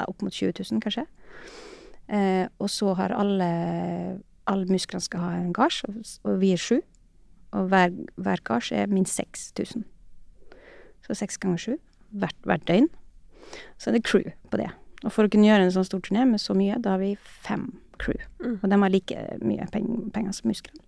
[0.00, 1.06] opp mot 20 000, kanskje.
[2.08, 6.60] Eh, og så har alle alle musklene skal ha en gasj, og, og vi er
[6.60, 6.80] sju.
[7.54, 9.84] Og hver, hver gars er minst 6000.
[11.06, 11.74] Så seks ganger sju
[12.14, 12.88] hvert, hvert døgn.
[13.78, 14.68] Så er det crew på det.
[15.04, 17.14] Og for å kunne gjøre en sånn stor turné med så mye, da har vi
[17.44, 18.18] fem crew.
[18.42, 18.58] Mm.
[18.62, 20.82] Og de har like mye peng, penger som musklene.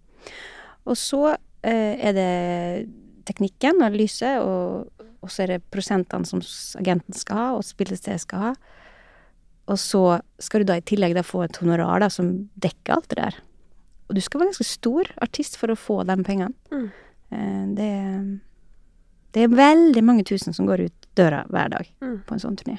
[0.87, 1.23] Og så
[1.67, 2.89] eh, er det
[3.27, 4.87] teknikken og lyset, og,
[5.23, 6.43] og så er det prosentene som
[6.79, 8.53] agenten skal ha, og spillestedet skal ha.
[9.67, 13.09] Og så skal du da i tillegg da få et honorar da, som dekker alt
[13.11, 13.39] det der.
[14.07, 16.55] Og du skal være ganske stor artist for å få de pengene.
[16.71, 16.85] Mm.
[17.35, 17.91] Eh, det,
[19.35, 22.21] det er veldig mange tusen som går ut døra hver dag Mm.
[22.29, 22.79] på en sånn turné.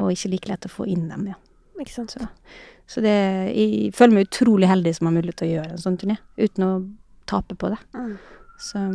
[0.00, 1.42] Og ikke like lett å få inn dem igjen.
[1.80, 2.14] Ikke sant?
[2.14, 2.28] Så,
[2.86, 3.14] så det,
[3.54, 6.66] jeg føler meg utrolig heldig som har mulighet til å gjøre en sånn turné, uten
[6.66, 6.72] å
[7.30, 7.80] tape på det.
[7.96, 8.16] Mm.
[8.60, 8.88] Så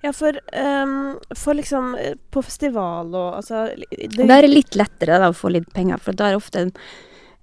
[0.00, 4.78] Ja, for, um, for liksom eh, På festival og altså det, Da er det litt
[4.78, 6.70] lettere da, å få litt penger, for da er det ofte en,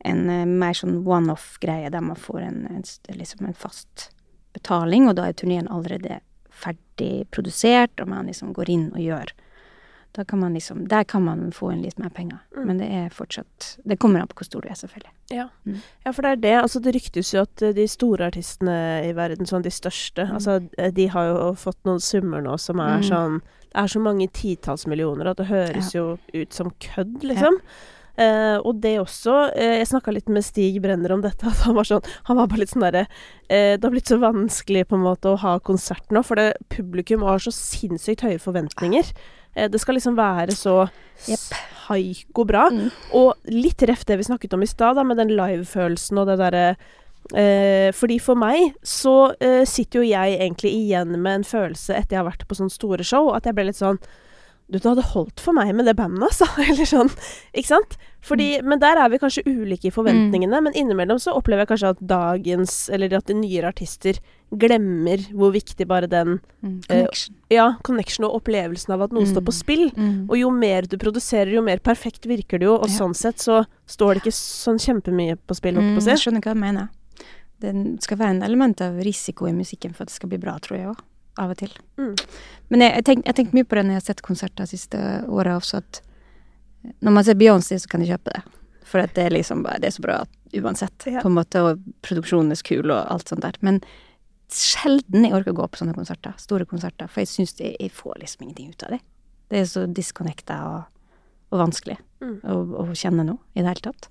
[0.10, 4.10] en eh, mer sånn one-off-greie der man får en, en, liksom en fast
[4.58, 9.34] betaling, og da er turneen allerede ferdig produsert, og man liksom går inn og gjør.
[10.14, 12.66] Da kan man liksom, der kan man få inn litt mer penger, Mm.
[12.66, 15.12] men det er fortsatt Det kommer an på hvor stor du er, selvfølgelig.
[15.30, 15.50] Ja.
[15.66, 15.82] Mm.
[16.06, 16.56] ja, for det er det.
[16.64, 20.34] Altså, det ryktes jo at eh, de store artistene i verden, sånn de største, Mm.
[20.34, 23.04] altså eh, de har jo fått noen summer nå som er Mm.
[23.04, 27.60] sånn Det er så mange titalls millioner at det høres jo ut som kødd, liksom.
[28.18, 31.44] Eh, og det også uh, Jeg snakka litt med Stig Brenner om dette.
[31.68, 34.88] Han var sånn Han var bare litt sånn derre uh, Det har blitt så vanskelig
[34.88, 39.06] på en måte å ha konsert nå, for det, publikum har så sinnssykt høye forventninger.
[39.06, 40.76] Eh, det skal liksom være så
[41.26, 41.48] yep.
[41.88, 42.68] haiko bra.
[42.74, 42.92] Mm.
[43.18, 46.68] Og litt ref det vi snakket om i stad, med den live-følelsen og det derre
[47.34, 52.18] eh, Fordi for meg så eh, sitter jo jeg egentlig igjen med en følelse etter
[52.18, 54.02] jeg har vært på sånne store show, at jeg ble litt sånn
[54.70, 56.46] du, det hadde holdt for meg med det bandet, altså.
[56.68, 57.10] Eller sånn.
[57.56, 57.98] Ikke sant?
[58.28, 60.60] Fordi, Men der er vi kanskje ulike i forventningene.
[60.62, 64.20] Men innimellom så opplever jeg kanskje at dagens, eller at de nyere artister
[64.52, 66.82] glemmer hvor viktig bare den Mm.
[66.90, 67.36] Eh, Connection.
[67.54, 69.32] ja, connection og opplevelsen av at noe Mm.
[69.34, 69.92] står på spill.
[69.96, 70.28] Mm.
[70.30, 72.76] Og jo mer du produserer, jo mer perfekt virker det jo.
[72.76, 72.98] Og Ja.
[72.98, 76.18] sånn sett så står det ikke sånn kjempemye på spill, holdt Mm, på å jeg
[76.26, 76.90] skjønner hva du mener.
[77.60, 80.58] Det skal være en element av risiko i musikken for at det skal bli bra,
[80.60, 81.00] tror jeg òg.
[81.38, 81.72] Av og til.
[81.98, 82.16] Mm.
[82.70, 84.72] Men jeg, jeg tenk- jeg tenker mye på det når jeg har sett konserter de
[84.72, 86.02] siste åra også, at
[87.04, 88.42] når man ser Beyoncé, så kan de kjøpe det.
[88.88, 90.18] For at det er liksom bare Det er så bra
[90.56, 91.20] uansett, Ja.
[91.22, 93.54] på en måte, og produksjonen er kul og alt sånt der.
[93.62, 93.82] Men
[94.50, 97.92] sjelden jeg orker å gå på sånne konserter, store konserter, for jeg syns jeg, jeg
[97.92, 99.02] får liksom ingenting ut av det.
[99.52, 100.84] Det er så disconnecta og,
[101.52, 102.40] og vanskelig Mm.
[102.50, 104.08] å, å kjenne noe i det hele tatt.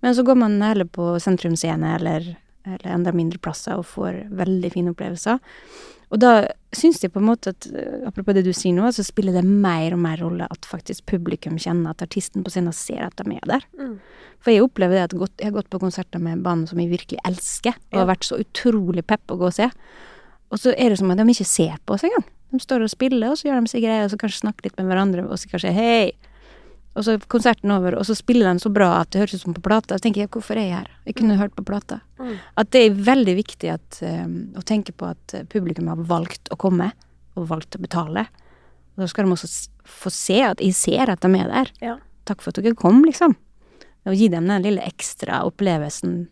[0.00, 2.30] Men så går man heller på sentrumsscene eller,
[2.64, 5.36] eller enda mindre plasser og får veldig fine opplevelser.
[6.14, 6.32] Og da
[6.76, 9.42] syns jeg på en måte at, eh, apropos det du sier nå, så spiller det
[9.44, 13.34] mer og mer rolle at faktisk publikum kjenner at artisten på scenen ser at de
[13.34, 13.64] er der.
[13.78, 13.96] Mm.
[14.38, 17.18] For jeg opplever det at jeg har gått på konserter med band som jeg virkelig
[17.26, 18.04] elsker, og Ja.
[18.04, 19.70] har vært så utrolig pepp å gå og se.
[20.52, 22.24] Og så er det som at de ikke ser på oss engang.
[22.52, 24.76] De står og spiller, og så gjør de seg greier, og så kanskje snakker litt
[24.78, 26.12] med hverandre, og så kanskje hei.
[26.96, 29.42] Og så er konserten over, og så spiller de så bra at det høres ut
[29.42, 29.98] som på plata.
[29.98, 30.90] Så tenker jeg, hvorfor er jeg her?
[31.04, 32.00] Jeg kunne hørt på plata.
[32.16, 32.34] Mm.
[32.62, 36.48] At det er veldig viktig at, um, å tenke på at eh, publikum har valgt
[36.52, 36.88] å komme,
[37.36, 38.24] og valgt å betale.
[38.96, 39.50] Og da skal de også
[39.84, 41.72] få se at jeg ser at de er der.
[41.84, 41.98] Ja.
[42.26, 43.36] Takk for at dere kom, liksom.
[44.08, 46.22] Og gi dem den lille ekstra opplevelsen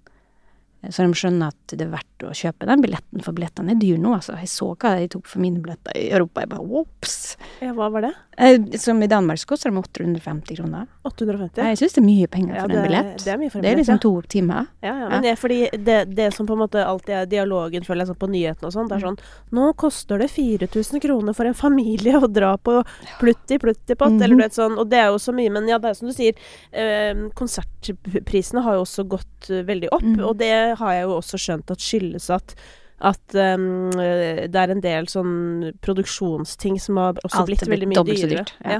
[0.91, 3.99] Så de skjønner at det er verdt å kjøpe den billetten, for billettene er dyre
[4.01, 4.37] nå, altså.
[4.41, 7.37] Jeg så hva de tok for mine billetter i Europa, jeg bare ops!
[7.63, 8.13] Ja, hva var det?
[8.37, 10.87] Eh, Som i Danmark så koster de 850 kroner.
[11.07, 11.63] 850?
[11.63, 13.25] Jeg syns det er mye penger Ja, for en billett.
[13.25, 14.67] det er mye for en billett, Det er liksom to timer.
[14.83, 17.85] Ja, ja, men det er fordi det, det som på en måte alltid er dialogen,
[17.87, 19.19] føler jeg, sånn på nyhetene og sånn, det er sånn
[19.55, 22.81] Nå koster det 4000 kroner for en familie å dra på
[23.21, 24.79] Plutti Pluttipott, eller du vet sånn.
[24.79, 26.35] Og det er jo så mye, men ja, det er som du sier,
[26.73, 30.21] eh, konsertprisene har jo også gått eh, veldig opp, Mhm.
[30.25, 32.57] og det har jeg jo også skjønt at skyldes at
[33.05, 38.05] at um, det er en del sånn produksjonsting som har også Alt blitt veldig mye
[38.07, 38.45] dyrere.
[38.45, 38.79] dyrt, ja.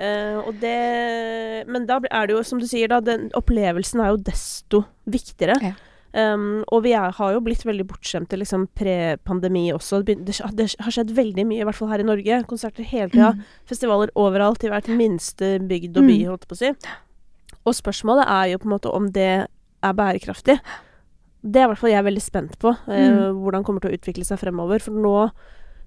[0.00, 4.12] Eh, og det Men da er det jo, som du sier, da, den opplevelsen er
[4.14, 5.58] jo desto viktigere.
[5.64, 5.72] Ja.
[6.10, 10.00] Um, og vi er, har jo blitt veldig bortskjemte liksom pre-pandemi også.
[10.06, 12.40] Det, det, har skjedd veldig mye, i hvert fall her i Norge.
[12.50, 13.32] Konserter hele tida.
[13.70, 16.28] Festivaler overalt, i hvert minste bygd og by, Mm.
[16.32, 16.72] holdt jeg på å si.
[17.66, 20.58] Og spørsmålet er jo på en måte om det er bærekraftig.
[21.42, 22.74] Det er i hvert fall jeg veldig spent på.
[22.88, 23.40] eh, Mm.
[23.42, 24.80] Hvordan det kommer til å utvikle seg fremover.
[24.80, 25.30] For nå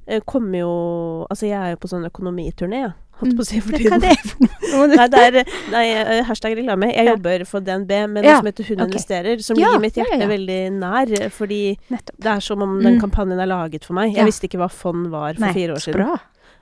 [0.08, 2.94] eh, kommer jo Altså, jeg er jo på sånn økonomiturné, jeg.
[3.22, 3.94] Holdt på å si for tiden.
[3.94, 4.88] er det for noe?
[4.98, 6.90] Nei, det er nei, eh, hashtag reklame.
[6.92, 8.88] Jeg jobber for DNB med noe Ja, som heter Hun okay.
[8.90, 10.28] investerer, som Ja, ligger mitt hjerte ja.
[10.28, 11.14] veldig nær.
[11.22, 12.18] eh, Fordi Nettopp.
[12.20, 13.02] det er som om den Mm.
[13.06, 14.16] kampanjen er laget for meg.
[14.16, 15.94] Jeg visste ikke hva fond var for Nei, fire år siden.
[16.02, 16.18] bra.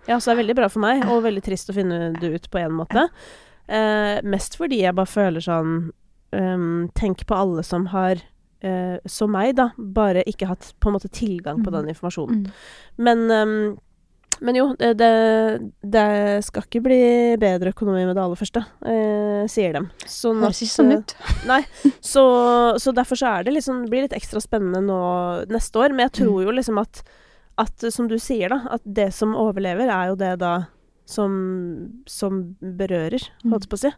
[0.08, 2.50] Ja, så det er veldig bra for meg, og veldig trist å finne det ut
[2.52, 3.08] på en måte.
[3.70, 5.92] Eh, mest fordi jeg bare føler sånn
[6.34, 8.18] um, Tenk på alle som har,
[8.62, 11.78] eh, som meg, da, bare ikke hatt på en måte tilgang på Mm.
[11.80, 12.44] den informasjonen.
[12.46, 12.52] Mm.
[12.98, 13.80] Men, um,
[14.42, 14.98] men jo, det,
[15.84, 16.06] det,
[16.48, 17.02] skal ikke bli
[17.38, 19.90] bedre økonomi med det aller første, eh, sier dem.
[20.10, 21.16] Sånn Høres ikke sånn ut.
[21.52, 21.62] Nei,
[22.02, 22.24] så,
[22.82, 25.02] så derfor så er det liksom, blir litt ekstra spennende nå
[25.52, 25.94] neste år.
[25.94, 27.04] Men jeg tror jo liksom at,
[27.62, 30.56] at, som du sier, da, at det som overlever, er jo det da
[31.06, 31.32] som,
[32.10, 33.92] som berører, holdt jeg på å si.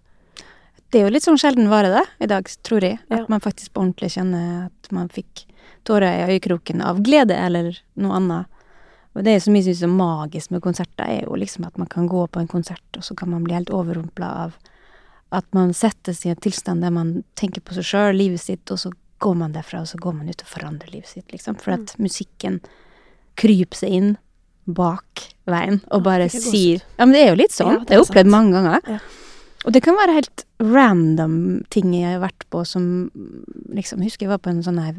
[0.94, 3.00] Det er jo litt sånn sjelden vare, det, i dag, tror jeg.
[3.10, 3.26] At Ja.
[3.32, 5.46] man faktisk på ordentlig kjenner at man fikk
[5.90, 8.46] tårer i øyekroken av glede eller noe annet.
[9.16, 12.08] Og det som jeg syns er magisk med konserter, er jo liksom at man kan
[12.08, 14.54] gå på en konsert, og så kan man bli helt overrumpla av
[15.32, 18.78] at man settes i en tilstand der man tenker på seg sjøl, livet sitt, og
[18.78, 21.58] så går man derfra, og så går man ut og forandrer livet sitt, liksom.
[21.60, 22.60] For at musikken
[23.36, 24.18] kryper seg inn
[24.66, 26.84] bak veien og bare ja, sier.
[27.00, 27.74] Ja, men det er jo litt sånn.
[27.74, 28.80] Ja, det har jeg opplevd mange ganger.
[28.88, 29.00] Ja.
[29.64, 32.86] Og det kan være helt random ting jeg har vært på som
[33.72, 34.98] liksom husker jeg var på en sånn her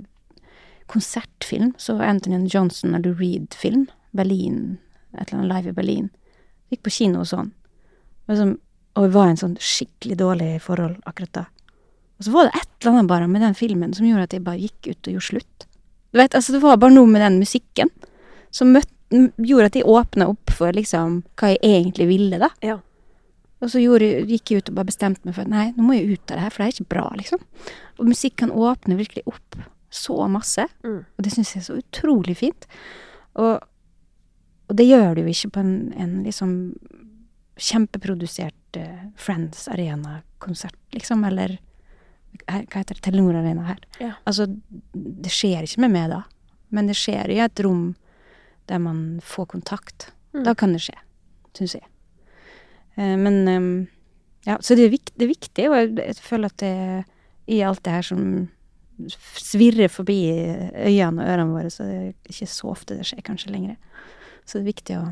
[0.91, 1.75] konsertfilm.
[1.81, 3.89] Så Anthony Johnson eller Reed-film.
[4.15, 4.79] Berlin.
[5.19, 6.09] Et eller annet live i Berlin.
[6.73, 7.51] Gikk på kino og sånn.
[8.29, 8.55] Og, som,
[8.97, 11.45] og jeg var i en sånn skikkelig dårlig forhold akkurat da.
[12.19, 14.47] Og så var det et eller annet bare med den filmen som gjorde at jeg
[14.47, 15.69] bare gikk ut og gjorde slutt.
[16.15, 17.91] Du vet, altså Det var bare noe med den musikken
[18.55, 18.93] som møtte,
[19.37, 22.49] gjorde at jeg åpna opp for liksom hva jeg egentlig ville, da.
[22.65, 22.79] Ja.
[23.65, 25.95] Og så gjorde, gikk jeg ut og bare bestemte meg for at nei, nå må
[25.97, 27.45] jeg ut av det her, for det er ikke bra, liksom.
[27.99, 29.57] Og musikk kan åpne virkelig opp
[29.95, 30.99] så masse, Mm.
[31.07, 32.67] og det syns jeg er så utrolig fint.
[33.41, 33.63] Og,
[34.69, 36.53] og det gjør det jo ikke på en, en liksom
[37.57, 41.57] kjempeprodusert uh, Friends Arena-konsert, liksom, eller
[42.49, 43.81] her, hva heter det, Telenor Arena her.
[44.03, 44.13] Ja.
[44.27, 44.49] Altså,
[44.95, 46.23] det skjer ikke med meg da,
[46.75, 47.93] men det skjer i et rom
[48.67, 50.11] der man får kontakt.
[50.35, 50.43] Mm.
[50.49, 50.97] Da kan det skje,
[51.55, 51.87] syns jeg.
[52.97, 53.89] Eh, men
[54.45, 56.75] ja, så det er, viktig, det er viktig, og jeg, føler at det
[57.51, 58.25] i alt det her som
[59.43, 63.55] svirrer forbi øynene og ørene våre, så det er ikke så ofte det skjer kanskje
[63.55, 63.79] lenger.
[64.45, 65.05] Så det er viktig å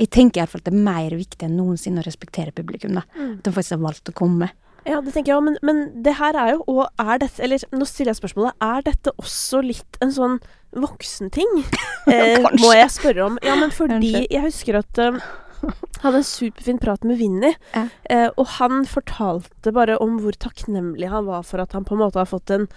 [0.00, 3.02] Jeg tenker iallfall at det er mer viktig enn noensinne å respektere publikum, da.
[3.12, 3.34] Mm.
[3.36, 4.48] At de faktisk har valgt å komme.
[4.88, 7.60] Ja, det tenker jeg òg, men, men det her er jo Og er dette Eller
[7.68, 10.38] nå stiller jeg spørsmålet Er dette også litt en sånn
[10.72, 11.60] voksenting?
[12.10, 13.34] Eh, må jeg spørre om.
[13.44, 14.22] Ja, men fordi Kanskje.
[14.32, 15.18] jeg husker at eh,
[16.02, 17.88] hadde en superfin prat med Vinni, Ja.
[18.10, 22.02] eh, og han fortalte bare om hvor takknemlig han var for at han på en
[22.06, 22.68] måte har fått en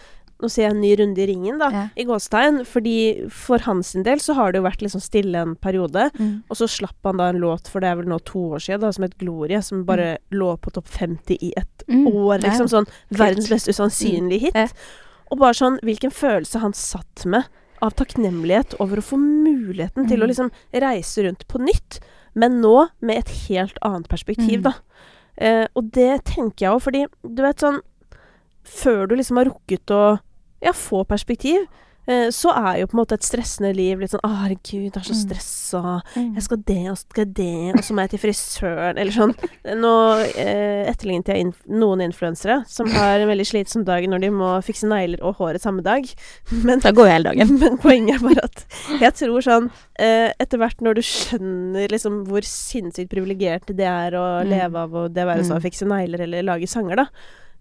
[0.43, 1.81] nå ser jeg en ny runde i ringen, da, Ja.
[1.95, 2.65] i gåstegn.
[2.67, 6.09] Fordi for hans sin del så har det jo vært liksom stille en periode.
[6.49, 8.81] Og så slapp han da en låt for det er vel nå to år siden,
[8.81, 12.07] da, som het Glorie, som bare lå på topp 50 i et Mm.
[12.11, 12.67] år, liksom.
[12.67, 14.55] Sånn verdens mest usannsynlige hit.
[14.55, 14.67] Ja.
[15.31, 17.45] Og bare sånn hvilken følelse han satt med
[17.81, 20.27] av takknemlighet over å få muligheten til å Mm.
[20.27, 21.99] liksom reise rundt på nytt,
[22.35, 24.63] men nå med et helt annet perspektiv, Mm.
[24.63, 24.73] da.
[25.37, 27.79] Eh, og det tenker jeg òg, fordi du vet sånn
[28.63, 30.19] Før du liksom har rukket å
[30.63, 31.65] ja, få perspektiv,
[32.35, 35.05] så er jo på en måte et stressende liv litt sånn Å, herregud, jeg er
[35.07, 35.21] så Mm.
[35.23, 36.01] stressa.
[36.15, 36.33] Mm.
[36.35, 39.33] Jeg skal det, og så skal det, og så må jeg til frisøren, eller sånn.
[39.79, 39.93] Nå
[40.35, 44.49] eh, etterlignet jeg inf noen influensere som har en veldig slitsom dag når de må
[44.63, 46.03] fikse negler og håret samme dag.
[46.51, 47.57] Men, Da går jo hele dagen.
[47.61, 48.65] men poenget er bare at
[48.99, 54.11] jeg tror sånn eh, Etter hvert når du skjønner liksom hvor sinnssykt privilegert det er
[54.19, 54.49] å Mm.
[54.49, 55.63] leve av, og det være så å Mm.
[55.63, 57.05] fikse negler eller lage sanger, da.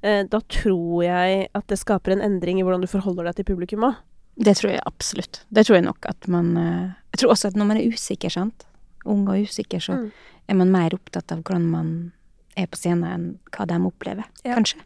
[0.03, 3.45] eh, da tror jeg at det skaper en endring i hvordan du forholder deg til
[3.55, 3.95] publikum òg.
[4.37, 5.43] Det tror jeg absolutt.
[5.53, 8.30] Det tror jeg nok at man eh, Jeg tror også at når man er usikker,
[8.33, 8.64] sant,
[9.05, 10.11] ung og usikker, så Mm.
[10.49, 12.12] er man mer opptatt av hvordan man
[12.57, 14.55] er på scenen enn hva de opplever, Ja.
[14.57, 14.80] kanskje.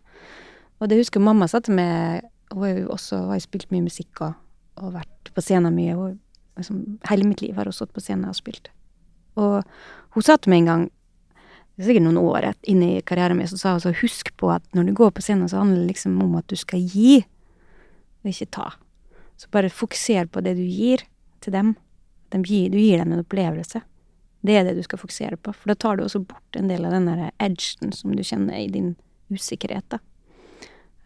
[0.80, 2.22] Og det husker mamma sa til meg
[2.52, 4.34] Hun har jo også har spilt mye musikk og,
[4.76, 5.94] og vært på scenen mye.
[5.96, 6.20] Hun,
[6.56, 8.68] liksom, hele mitt liv har hun stått på scenen og spilt.
[9.36, 9.64] Og
[10.14, 10.90] hun sa til meg en gang
[11.76, 14.48] det er sikkert noen år inn i karrieren min, så sa hun så husk på
[14.54, 17.26] at når du går på scenen, så handler det liksom om at du skal gi,
[18.24, 18.70] og ikke ta.
[19.36, 21.04] Så bare fokuser på det du gir
[21.44, 21.74] til dem.
[22.32, 23.82] De gir, du gir dem en opplevelse.
[24.46, 26.84] Det er det du skal fokusere på, for da tar du også bort en del
[26.86, 28.94] av den der edgen som du kjenner i din
[29.32, 30.00] usikkerhet, da.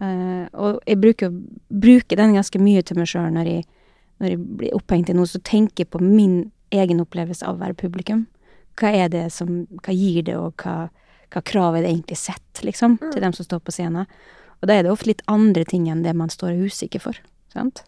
[0.01, 1.33] Uh, og jeg bruker,
[1.68, 3.51] bruker den ganske mye til meg sjøl når,
[4.20, 7.61] når jeg blir opphengt i noe, så tenker jeg på min egen opplevelse av å
[7.61, 8.24] være publikum.
[8.81, 10.89] Hva er det som Hva gir det, og hva,
[11.33, 14.09] hva krav er det egentlig sett, liksom, til dem som står på scenen?
[14.61, 17.20] Og da er det ofte litt andre ting enn det man står er usikker for,
[17.53, 17.85] sant?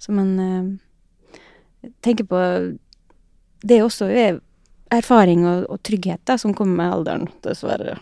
[0.00, 2.40] Så man eh, tenker på
[3.60, 4.38] Det også er
[4.90, 7.92] erfaring og, og trygghet da, som kommer med alderen, dessverre.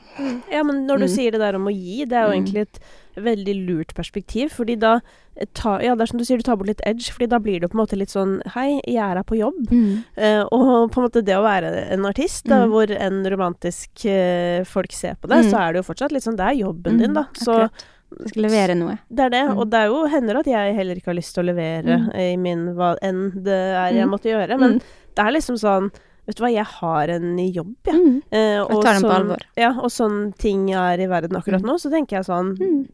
[0.48, 1.12] Ja, men når du Mm.
[1.16, 2.38] sier det der om å gi, det er jo Mm.
[2.46, 2.78] egentlig et
[3.18, 4.50] veldig lurt perspektiv.
[4.54, 5.00] Fordi da
[5.36, 7.38] eh, ta, Ja, det er som du sier, du tar bort litt edge, fordi da
[7.38, 9.68] blir det på en måte litt sånn Hei, jeg er her på jobb.
[10.16, 12.70] Eh, og på en måte det å være en artist, da, Mm.
[12.70, 15.50] hvor en romantisk uh, folk ser på det, Mm.
[15.50, 17.24] så er det jo fortsatt litt sånn Det er jobben din, da.
[17.34, 17.84] Så Akkurat.
[18.10, 18.98] Du skal levere noe.
[19.12, 19.42] det er det.
[19.50, 19.58] Mm.
[19.58, 22.14] Og det er jo hender at jeg heller ikke har lyst til å levere Mm.
[22.16, 24.10] i min hva enn det er jeg Mm.
[24.10, 24.58] måtte gjøre.
[24.58, 24.82] Men Mm.
[25.14, 25.90] det er liksom sånn
[26.28, 27.94] Vet du hva, jeg har en jobb, jeg.
[27.94, 28.22] Mm.
[28.30, 29.38] Eh, Og tar den på sånn- alvor.
[29.56, 31.70] Ja, og sånn ting er i verden akkurat Mm.
[31.70, 32.86] nå, så tenker jeg sånn.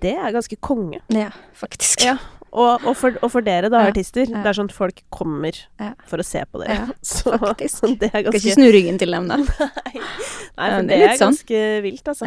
[0.00, 0.98] Det er ganske konge.
[1.08, 2.02] Ja, faktisk.
[2.04, 2.16] Ja.
[2.52, 4.42] Og, og, for, og for dere, da, Ja, artister, ja.
[4.42, 5.92] det er sånn at folk kommer Ja.
[6.06, 6.74] for å se på dere.
[6.74, 7.78] Ja, så, faktisk.
[7.80, 9.36] så det er ganske ikke snu ryggen til dem, da.
[9.36, 9.46] Nei,
[10.58, 11.36] Nei for det det er er, sånn.
[11.36, 12.26] ganske vilt, altså.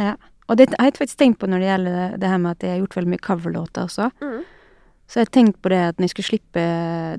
[0.49, 2.71] Og det har jeg faktisk tenkt på når det gjelder det, her med at jeg
[2.73, 4.09] har gjort veldig mye coverlåter også.
[4.23, 4.39] Mm.
[5.09, 6.63] Så jeg har tenkt på det at når jeg skulle slippe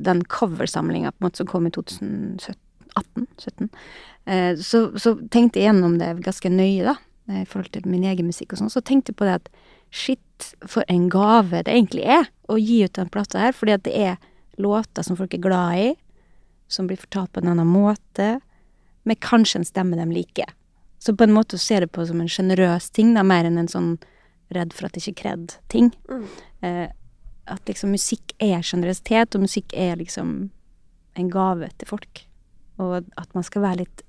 [0.03, 3.71] den coversamlinga som kom i 2018-2017,
[4.27, 6.95] eh, så, så tenkte jeg gjennom det ganske nøye, da,
[7.31, 8.75] eh, i forhold til min egen musikk og sånn.
[8.75, 9.51] Så tenkte jeg på det at
[9.91, 13.87] shit, for en gave det egentlig er å gi ut den plata her, fordi at
[13.87, 14.15] det er
[14.61, 15.91] låter som folk er glad i,
[16.71, 18.39] som blir fortalt på en annen måte,
[19.03, 20.51] med kanskje en stemme de liker.
[21.01, 23.59] Så på en måte å se det på som en sjenerøs ting, da, mer enn
[23.63, 23.95] en sånn
[24.53, 25.93] redd for at det ikke er kred-ting.
[26.11, 26.27] Mm.
[26.67, 26.89] Eh,
[27.51, 30.51] at liksom musikk er sjenerøsitet, og musikk er liksom
[31.19, 32.25] en gave til folk.
[32.81, 34.05] Og at man skal være litt,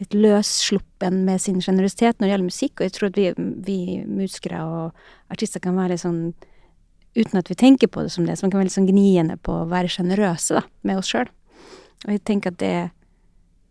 [0.00, 2.74] litt løssluppen med sin sjenerøsitet når det gjelder musikk.
[2.78, 3.30] Og jeg tror at vi,
[3.68, 3.78] vi
[4.10, 6.20] musikere og artister kan være litt sånn
[7.16, 9.38] uten at vi tenker på det som det, så man kan være litt sånn gniende
[9.40, 11.30] på å være sjenerøse med oss sjøl.
[12.04, 12.74] Og jeg tenker at det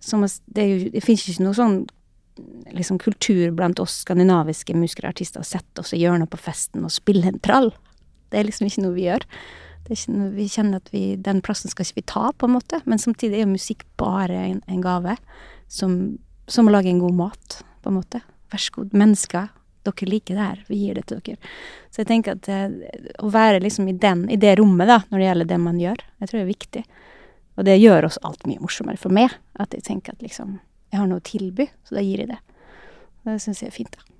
[0.01, 1.77] som, det, det finnes ikke noe sånn
[2.71, 6.83] liksom kultur blant oss skandinaviske musikere og artister å sette oss i hjørnet på festen
[6.85, 7.71] og spille en trall.
[8.31, 9.25] Det er liksom ikke noe vi gjør.
[9.85, 12.81] Det noe, vi kjenner at vi, den plassen skal ikke vi ta, på en måte.
[12.89, 15.17] Men samtidig er jo musikk bare en, en gave.
[15.71, 16.17] Som,
[16.49, 18.21] som å lage en god mat, på en måte.
[18.53, 19.51] Vær så god, mennesker.
[19.85, 20.61] Dere liker det her.
[20.67, 21.53] Vi gir det til dere.
[21.93, 25.21] Så jeg tenker at eh, å være liksom i, den, i det rommet, da, når
[25.21, 26.85] det gjelder det man gjør, jeg tror det er viktig.
[27.55, 29.37] Og det gjør oss alt mye morsommere for meg.
[29.61, 30.57] At jeg tenker at liksom
[30.95, 32.37] Jeg har noe å tilby, så da gir jeg det.
[33.27, 34.11] Det syns jeg er fint, da.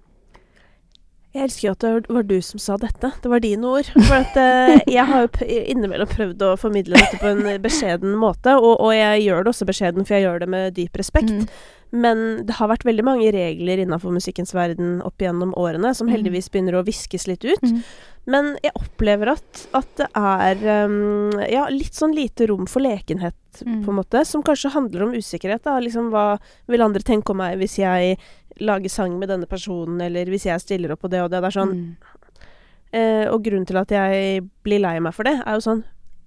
[1.36, 3.09] Jeg elsker at det var du som sa dette.
[3.23, 3.88] Det var dine ord.
[3.95, 8.57] For at eh, jeg har jo innimellom prøvd å formidle dette på en beskjeden måte,
[8.59, 11.32] og, og jeg gjør det også beskjeden, for jeg gjør det med dyp respekt.
[11.32, 11.47] Mm.
[11.96, 16.14] Men det har vært veldig mange regler innenfor musikkens verden opp gjennom årene, som Mm.
[16.18, 17.62] heldigvis begynner å viskes litt ut.
[17.64, 17.84] Mm.
[18.28, 23.36] Men jeg opplever at, at det er um, ja, litt sånn lite rom for lekenhet,
[23.64, 23.86] Mm.
[23.86, 24.26] på en måte.
[24.28, 25.64] Som kanskje handler om usikkerhet.
[25.64, 25.78] Da.
[25.80, 26.38] Liksom, hva
[26.68, 28.18] vil andre tenke om meg hvis jeg
[28.60, 31.39] lager sang med denne personen, eller hvis jeg stiller opp på det og det.
[31.41, 31.96] Det er sånn Mm.
[32.96, 35.84] uh, Og grunnen til at jeg blir lei meg for det, er jo sånn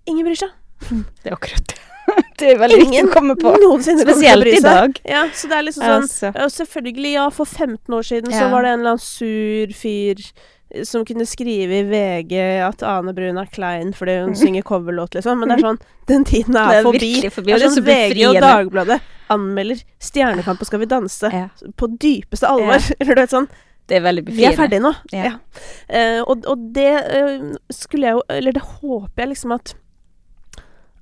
[0.09, 0.51] Ingen bryr seg.
[1.22, 1.79] Det er akkurat det.
[2.41, 3.55] Det er veldig viktig å komme på.
[3.85, 5.01] Spesielt i dag.
[5.05, 6.31] Ja, så det er liksom sånn Altså.
[6.33, 10.22] Ja, selvfølgelig, ja, for 15 år siden så var det en eller annen sur fyr
[10.22, 15.18] eh, som kunne skrive i VG at Ane Brun er klein fordi hun synger coverlåt,
[15.18, 15.43] liksom.
[15.43, 17.12] Men det er sånn Den tiden er, Det er forbi.
[17.37, 18.43] forbi, Det er sånn VG og.
[18.47, 22.81] Dagbladet anmelder Stjernekamp og Skal vi danse Ja, på dypeste alvor.
[22.97, 23.51] Eller du vet sånn
[23.89, 24.91] det er veldig Vi er ferdige nå.
[25.16, 25.31] Ja.
[25.31, 25.61] Ja.
[25.89, 29.72] Eh, og, og det uh, skulle jeg jo Eller det håper jeg liksom at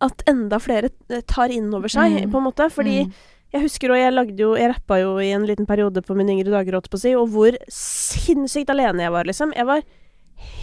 [0.01, 2.30] at enda flere eh, tar inn over seg, Mm.
[2.32, 2.70] på en måte.
[2.70, 3.12] Fordi Mm.
[3.53, 6.30] jeg husker og jeg lagde jo Jeg rappa jo i en liten periode på mine
[6.36, 9.53] yngre dager, holdt på å si, og hvor sinnssykt alene jeg var, liksom.
[9.55, 9.82] Jeg var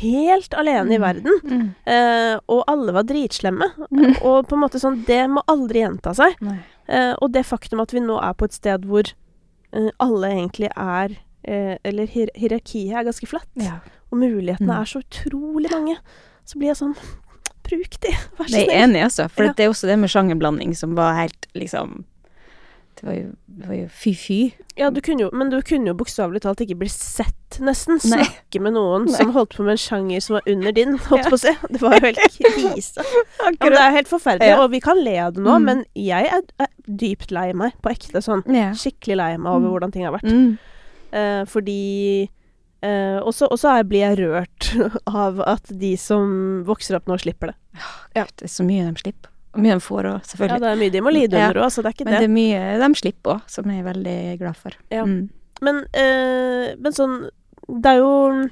[0.02, 1.02] helt alene i Mm.
[1.02, 1.40] verden.
[1.44, 1.76] Mm.
[1.86, 3.66] Eh, og alle var dritslemme.
[3.92, 4.22] Mm.
[4.24, 6.36] Og på en måte sånn Det må aldri gjenta seg.
[6.88, 9.04] Eh, og det faktum at vi nå er på et sted hvor
[9.74, 13.80] eh, alle egentlig er eh, Eller hier hierarkiet er ganske flatt, Ja.
[14.12, 14.82] og mulighetene Mm.
[14.82, 15.98] er så utrolig mange,
[16.46, 16.96] så blir jeg sånn
[17.64, 19.30] Bruk de, vær så Jeg er enig, altså.
[19.32, 19.54] For Ja.
[19.56, 22.04] det er også det med sjangerblanding som var helt liksom
[22.96, 24.54] Det var jo, det var jo fy-fy.
[24.78, 27.98] Ja, du jo, men du kunne jo bokstavelig talt ikke bli sett, nesten.
[28.08, 28.22] Nei.
[28.24, 29.16] Snakke med noen Nei.
[29.18, 31.30] som holdt på med en sjanger som var under din, holdt Ja.
[31.30, 31.52] på å si.
[31.74, 33.04] Det var jo helt krise.
[33.04, 34.62] Ja, det er helt forferdelig, Ja.
[34.64, 35.66] og vi kan le av det nå, Mm.
[35.66, 38.46] men jeg er, er dypt lei meg, på ekte sånn.
[38.78, 39.72] Skikkelig lei meg over Mm.
[39.74, 40.32] hvordan ting har vært.
[40.32, 40.58] Mm.
[41.14, 42.30] Eh, fordi
[43.24, 44.70] Og så og så blir jeg rørt
[45.26, 47.56] av at de som vokser opp nå, slipper det.
[48.18, 49.30] Ja, Det er så mye de slipper.
[49.54, 51.84] Og mye de får òg, Ja, det er mye de må lide under òg, så
[51.86, 52.22] det er ikke Men det.
[52.24, 54.78] det er mye de slipper òg, som jeg er veldig glad for.
[54.90, 55.06] Ja.
[55.06, 55.30] Mm.
[55.64, 57.30] Men, eh, men sånn
[57.70, 58.50] Det er jo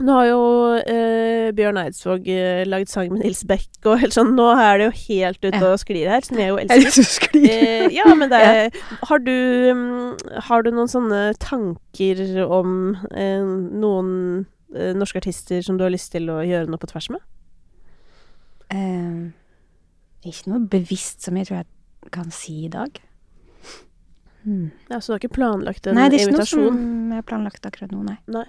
[0.00, 0.42] Nå har jo
[0.80, 4.86] eh, Bjørn Eidsvåg eh, laget sang med Nils Beck, og helt sånn Nå er det
[4.86, 7.36] jo helt ute og sklir her, som jeg jo elsker.
[7.36, 8.78] Eh, ja, men det er
[9.10, 9.34] Har du
[9.76, 14.14] mm, Har du noen sånne tanker om eh, noen
[14.72, 17.20] eh, norske artister som du har lyst til å gjøre noe på tvers med?
[18.72, 19.28] Eh,
[20.30, 22.96] ikke noe bevisst som jeg tror jeg kan si i dag.
[24.46, 24.70] Hmm.
[24.88, 26.00] Ja, Så du har ikke planlagt en invitasjon?
[26.00, 28.16] Nei, det er ikke noe som jeg har planlagt akkurat nå, nei.
[28.32, 28.46] nei.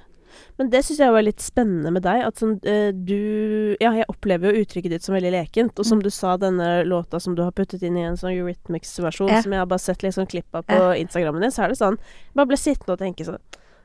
[0.60, 2.26] Men det syns jeg var litt spennende med deg.
[2.28, 5.80] At sånn, uh, du Ja, jeg opplever jo uttrykket ditt som veldig lekent.
[5.80, 6.04] Og som Mm.
[6.04, 9.42] du sa, denne låta som du har puttet inn i en sånn Eurythmics-versjon, eh.
[9.42, 11.98] som jeg har bare sett sånn klipp av på Instagrammen din, så er det sånn
[11.98, 13.40] Jeg bare ble sittende og tenke sånn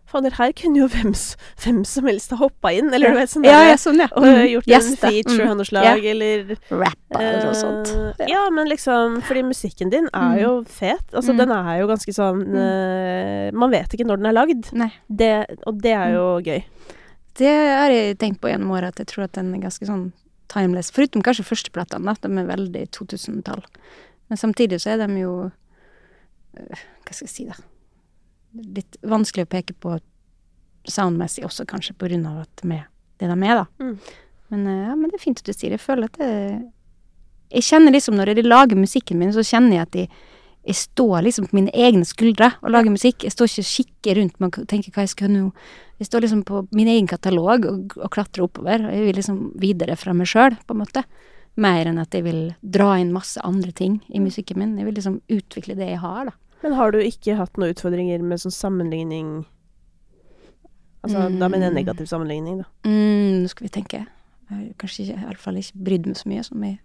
[0.07, 1.13] Fader, her kunne jo hvem,
[1.65, 4.07] hvem som helst ha hoppa inn, eller du vet sånn ja, der- ja, sånn, ja.
[4.15, 4.47] Og Mm.
[4.53, 5.49] gjort yes, en feature, Mm.
[5.51, 7.91] håndslag, eller Rappa eller noe sånt.
[8.21, 8.27] Ja.
[8.29, 10.41] ja, men liksom Fordi musikken din er Mm.
[10.43, 11.03] jo fet.
[11.13, 11.39] Altså, Mm.
[11.39, 14.71] den er jo ganske sånn uh, Man vet ikke når den er lagd.
[15.11, 16.65] Det, og det er jo gøy.
[17.35, 20.13] Det har jeg tenkt på gjennom året, at jeg tror at den er ganske sånn
[20.49, 20.91] timeless.
[20.91, 22.15] Foruten kanskje førsteplatene, da.
[22.29, 23.63] De er veldig 2000-tall.
[24.31, 25.51] Men samtidig så er de jo
[26.59, 27.55] øh, Hva skal jeg si, da.
[28.77, 29.99] Litt vanskelig å peke på
[30.87, 32.87] soundmessig også, kanskje, på grunn av at de er
[33.21, 33.67] det de er, da.
[33.81, 33.99] Mm.
[34.53, 35.81] Men, øh, ja, men det er fint at du sier det.
[35.81, 36.33] Jeg føler at det
[37.47, 40.09] Jeg kjenner liksom, når jeg lager musikken min, så kjenner jeg at jeg,
[40.67, 43.23] jeg står liksom på mine egne skuldre og lager musikk.
[43.23, 45.45] Jeg står ikke og kikker rundt meg og tenker hva jeg skal nå.
[46.03, 48.89] Jeg står liksom på min egen katalog og, og klatrer oppover.
[48.89, 51.05] Og jeg vil liksom videre fra meg sjøl, på en måte.
[51.63, 54.75] Mer enn at jeg vil dra inn masse andre ting i musikken min.
[54.81, 56.35] Jeg vil liksom utvikle det jeg har, da.
[56.67, 59.45] Men har du ikke hatt noen utfordringer med sånn sammenligning
[61.07, 61.77] Altså, da mener jeg Mm.
[61.79, 62.65] negativ sammenligning, da.
[62.83, 64.01] Mm, nå skal vi tenke.
[64.51, 66.79] Jeg har kanskje ikke, i alle fall ikke brydd meg så mye som jeg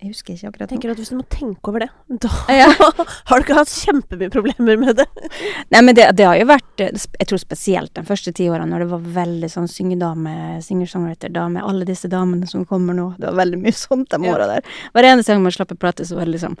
[0.00, 0.78] Jeg husker ikke akkurat Tenker nå.
[0.78, 1.88] tenker at hvis du må tenke over det,
[2.22, 2.68] da Ja.
[3.30, 5.06] har du ikke hatt kjempemye problemer med det.
[5.72, 8.66] Nei, men det, det har jo vært eh, Jeg tror spesielt de første ti årene
[8.70, 13.08] når det var veldig sånn syngedame, singer-songwriter-dame, alle disse damene som kommer nå.
[13.18, 14.34] Det var veldig mye sånt de Ja.
[14.34, 14.62] åra der.
[14.94, 16.54] Hver eneste gang man slapp en plate, så var det liksom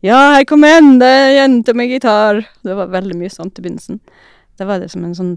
[0.00, 2.40] Ja, hei, kom igjen, det er en jente med gitar.
[2.64, 4.00] Det var veldig mye sånt i begynnelsen.
[4.56, 5.34] Da var det som en sånn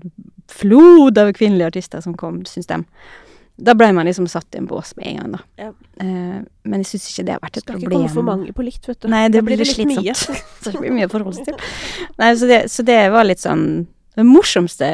[0.52, 2.80] flod av kvinnelige artister som kom, syns de.
[3.64, 5.42] Da ble man liksom satt i en bås med en gang, da.
[5.62, 5.68] Ja.
[6.02, 7.84] Eh, men jeg syns ikke det har vært et problem.
[7.84, 9.10] Skal ikke komme for mange på likt, vet du.
[9.12, 10.16] Nei, det det blir litt mye.
[10.16, 10.48] slitsomt.
[10.64, 11.76] så det blir mye å forholde seg til.
[12.24, 13.68] Nei, så det, så det var litt sånn
[14.14, 14.88] Den morsomste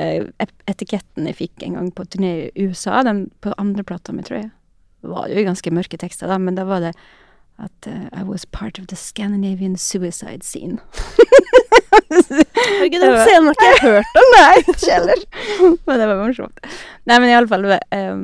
[0.71, 4.51] etiketten jeg fikk en gang på turné i USA, den på andreplata mi, tror jeg,
[5.03, 6.93] var jo ganske mørke tekster, da, men da var det
[7.59, 10.79] at uh, I was part of the Scandinavian suicide scene.
[12.09, 14.29] Herregud, den scenen har ikke jeg hørt om.
[14.35, 15.23] Nei, ikke heller.
[15.87, 16.61] Men det var morsomt.
[17.09, 18.23] Nei, men i alle fall um,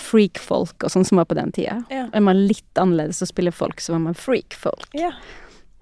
[0.00, 1.80] freak-folk og sånn som var på den tida.
[1.92, 2.06] Ja.
[2.16, 4.88] Er man litt annerledes og spiller folk, så var man freak-folk.
[4.96, 5.12] Ja.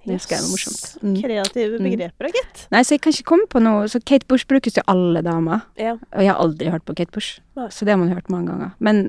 [0.05, 0.83] Det jeg var morsomt.
[1.01, 1.15] Mm.
[1.23, 1.85] Kreative Mm.
[1.89, 2.67] begreper, da, gitt.
[2.75, 5.63] Nei, så jeg kan ikke komme på noe Så Kate Bush brukes jo alle damer.
[5.81, 5.95] Ja.
[6.13, 8.75] Og jeg har aldri hørt på Kate Bush, så det har man hørt mange ganger.
[8.85, 9.01] Men,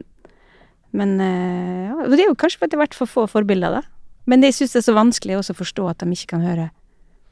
[0.95, 3.79] men eh, ja, og Det er jo kanskje fordi det har vært for få forbilder,
[3.81, 3.83] da.
[4.25, 6.69] Men det, jeg syns er så vanskelig også å forstå at de ikke kan høre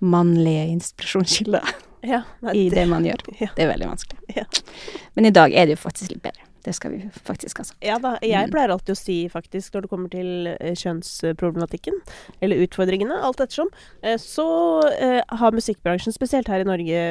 [0.03, 1.70] mannlige inspirasjonskilder
[2.14, 2.24] ja.
[2.53, 3.22] I det man gjør.
[3.39, 3.47] Ja.
[3.55, 4.20] Det er veldig vanskelig.
[4.36, 4.43] Ja.
[5.16, 6.43] Men i dag er det jo faktisk litt bedre.
[6.64, 7.80] Det skal vi faktisk ha sagt.
[7.84, 8.51] Ja da, jeg Mm.
[8.53, 11.97] pleier alltid å si faktisk når det kommer til eh, kjønnsproblematikken,
[12.41, 13.68] eller utfordringene, alt ettersom,
[14.01, 14.45] eh, så
[15.28, 17.01] har musikkbransjen, spesielt her i Norge,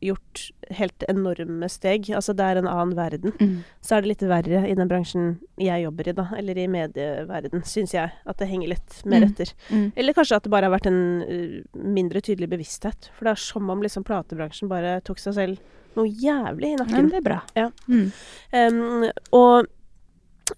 [0.00, 2.06] gjort helt enorme steg.
[2.16, 3.32] Altså det er en annen verden.
[3.40, 3.56] Mm.
[3.84, 7.64] Så er det litt verre i den bransjen jeg jobber i, da, eller i medieverden,
[7.68, 8.12] syns jeg.
[8.26, 9.28] At det henger litt mer Mm.
[9.32, 9.52] etter.
[9.70, 9.92] Mm.
[9.96, 13.10] Eller kanskje at det bare har vært en eh, mindre tydelig bevissthet.
[13.18, 15.58] For det er som om liksom platebransjen bare tok seg selv
[15.96, 17.10] noe jævlig i Ja, nakken.
[17.10, 17.40] det er bra.
[17.58, 17.68] Ja.
[17.88, 18.12] Mm.
[18.52, 19.66] Em, og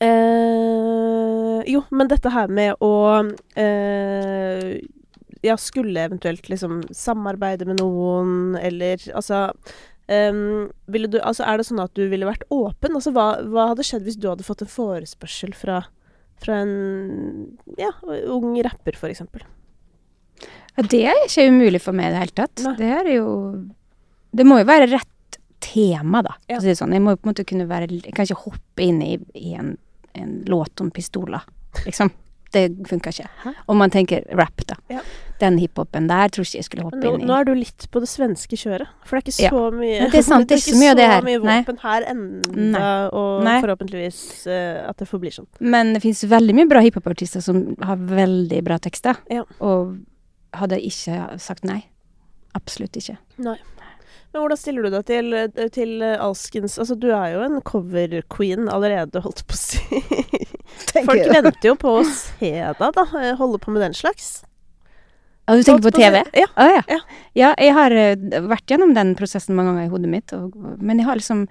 [0.03, 2.93] uh, Jo, men dette her med å
[3.57, 4.81] eh,
[5.43, 9.49] Ja, skulle eventuelt liksom samarbeide med noen, eller altså
[10.07, 12.95] um, ville du, altså Er det sånn at du ville vært åpen?
[12.95, 15.81] Altså, hva, hva hadde skjedd hvis du hadde fått en forespørsel fra,
[16.43, 16.77] fra en
[17.81, 17.91] ja,
[18.31, 19.43] ung rapper, eksempel?
[20.77, 22.63] Ja, det er ikke umulig for meg i det hele tatt.
[22.65, 22.77] Nei.
[22.79, 23.27] Det er jo
[24.33, 26.35] Det må jo være rett tema, da.
[26.51, 26.61] Ja.
[26.61, 26.95] Si det sånn.
[26.95, 29.55] Jeg må jo på en måte kunne være Jeg kan ikke hoppe inn i, i
[29.59, 29.77] en,
[30.19, 31.45] en låt om pistoler,
[31.87, 32.11] liksom.
[32.53, 33.29] Det funker ikke.
[33.45, 33.51] Hæ?
[33.73, 34.77] Om man tenker rap, da.
[34.93, 35.01] Ja.
[35.43, 37.27] Den hiphopen der tror ikke jeg skulle hoppe nå, inn i.
[37.27, 38.91] nå er du litt på det svenske kjøret.
[39.09, 39.51] For det er ikke Ja.
[39.51, 41.27] så mye det er sant, det er ikke så mye det her.
[41.27, 41.57] mye Nei.
[41.65, 42.85] våpen her ennå, Nei.
[43.11, 43.57] og Nei.
[43.65, 45.49] forhåpentligvis uh, at det forblir sånn.
[45.61, 49.19] Men det fins veldig mye bra hiphopartister som har veldig bra tekster.
[49.33, 49.43] Ja.
[49.61, 49.97] Og
[50.55, 51.81] hadde ikke sagt nei.
[52.55, 53.19] Absolutt ikke.
[53.43, 53.59] Nei.
[54.33, 57.59] Men hvordan stiller du deg til, eh, til eh, alskens Altså, du er jo en
[57.69, 60.01] cover-queen allerede, holdt på å si.
[61.09, 63.05] Folk venter jo på å se deg, da.
[63.37, 64.43] Holde på med den slags.
[65.53, 66.23] Ja, du tenker på TV?
[66.33, 66.47] Ja.
[66.57, 66.83] Ja.
[66.89, 66.99] Ja.
[67.37, 67.53] ja.
[67.61, 71.09] jeg har eh, vært gjennom den prosessen mange ganger i hodet mitt, og, men jeg
[71.11, 71.43] har liksom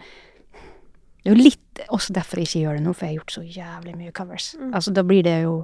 [1.21, 3.35] Det er jo litt også derfor jeg ikke gjør det nå, for jeg har gjort
[3.35, 4.47] så jævlig mye covers.
[4.57, 4.71] Mm.
[4.73, 5.59] Altså, da blir det jo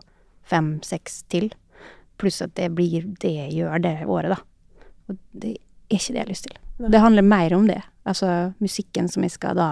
[0.45, 1.49] fem-seks til.
[2.21, 4.85] Pluss at det blir det jeg gjør det året, da.
[5.09, 6.59] Og det er ikke det jeg har lyst til.
[6.77, 6.91] Nei.
[6.93, 7.81] Det handler mer om det.
[8.05, 9.69] Altså musikken som jeg skal da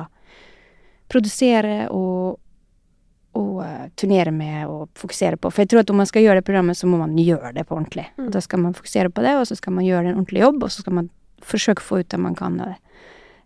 [1.11, 2.41] produsere og,
[3.36, 5.52] og eh, turnere med og fokusere på.
[5.52, 7.66] For jeg tror at om man skal gjøre det programmet, så må man gjøre det
[7.68, 8.08] på ordentlig.
[8.18, 8.30] Mm.
[8.34, 10.72] Da skal man fokusere på det, og så skal man gjøre en ordentlig jobb, og
[10.72, 11.10] så skal man
[11.46, 13.02] forsøke å få ut det man kan av det.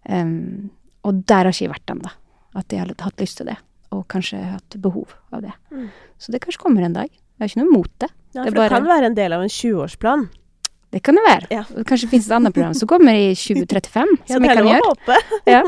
[0.10, 0.70] Um,
[1.08, 2.14] og der har ikke jeg vært ennå.
[2.60, 3.58] At jeg har hatt lyst til det,
[3.96, 5.56] og kanskje hatt behov av det.
[5.74, 5.90] Mm.
[6.22, 7.10] Så det kanskje kommer en dag.
[7.10, 8.12] Jeg har ikke noe mot det.
[8.36, 10.28] Ja, Det for er det kan være en del av en 20-årsplan.
[10.90, 11.48] Det kan det være.
[11.54, 11.62] Ja.
[11.86, 14.88] Kanskje det finnes et annet program som kommer i 2035, Ja, som jeg kan gjøre.
[14.88, 15.18] håpe.
[15.46, 15.60] ja.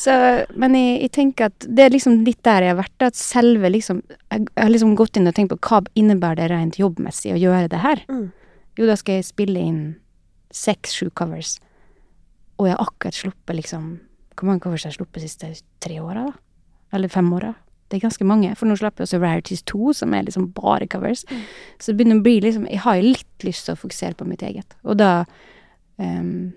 [0.00, 0.14] Så,
[0.56, 3.04] men jeg, jeg tenker at det er liksom litt der jeg har vært.
[3.10, 6.50] At selve liksom Jeg jeg har liksom gått inn og tenkt på hva innebærer det
[6.54, 8.00] rent jobbmessig å gjøre det her.
[8.08, 8.30] Mm.
[8.80, 9.80] Jo, da skal jeg spille inn
[10.50, 11.58] seks-sju covers.
[12.56, 13.90] Og jeg har akkurat sluppet liksom
[14.36, 15.50] Hvor mange covers har jeg sluppet de siste
[15.84, 16.32] tre åra, da?
[16.96, 17.52] Eller fem åra?
[17.90, 18.52] Det er ganske mange.
[18.56, 21.24] For nå slipper jeg også Rarities 2, som er liksom bare covers.
[21.30, 21.40] Mm.
[21.78, 24.42] Så det begynner å bli liksom Jeg har litt lyst til å fokusere på mitt
[24.46, 24.76] eget.
[24.84, 25.24] Og da
[25.98, 26.52] um,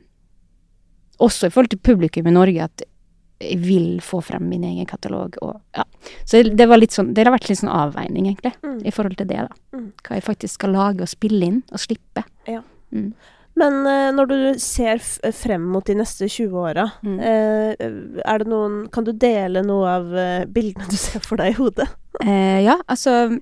[1.20, 2.86] Også i forhold til publikum i Norge, at
[3.44, 5.84] jeg vil få frem min egen katalog og ja.
[6.24, 8.80] Så det var litt sånn Det har vært litt sånn avveining, egentlig, Mm.
[8.86, 9.78] i forhold til det, da.
[9.78, 9.92] Mm.
[10.04, 12.24] Hva jeg faktisk skal lage og spille inn og slippe.
[13.56, 14.98] Men eh, når du ser
[15.38, 17.20] frem mot de neste 20 åra, Mm.
[17.20, 21.54] eh, er det noen Kan du dele noe av eh, bildene du ser for deg
[21.54, 21.88] i hodet?
[22.26, 23.40] Eh, ja, altså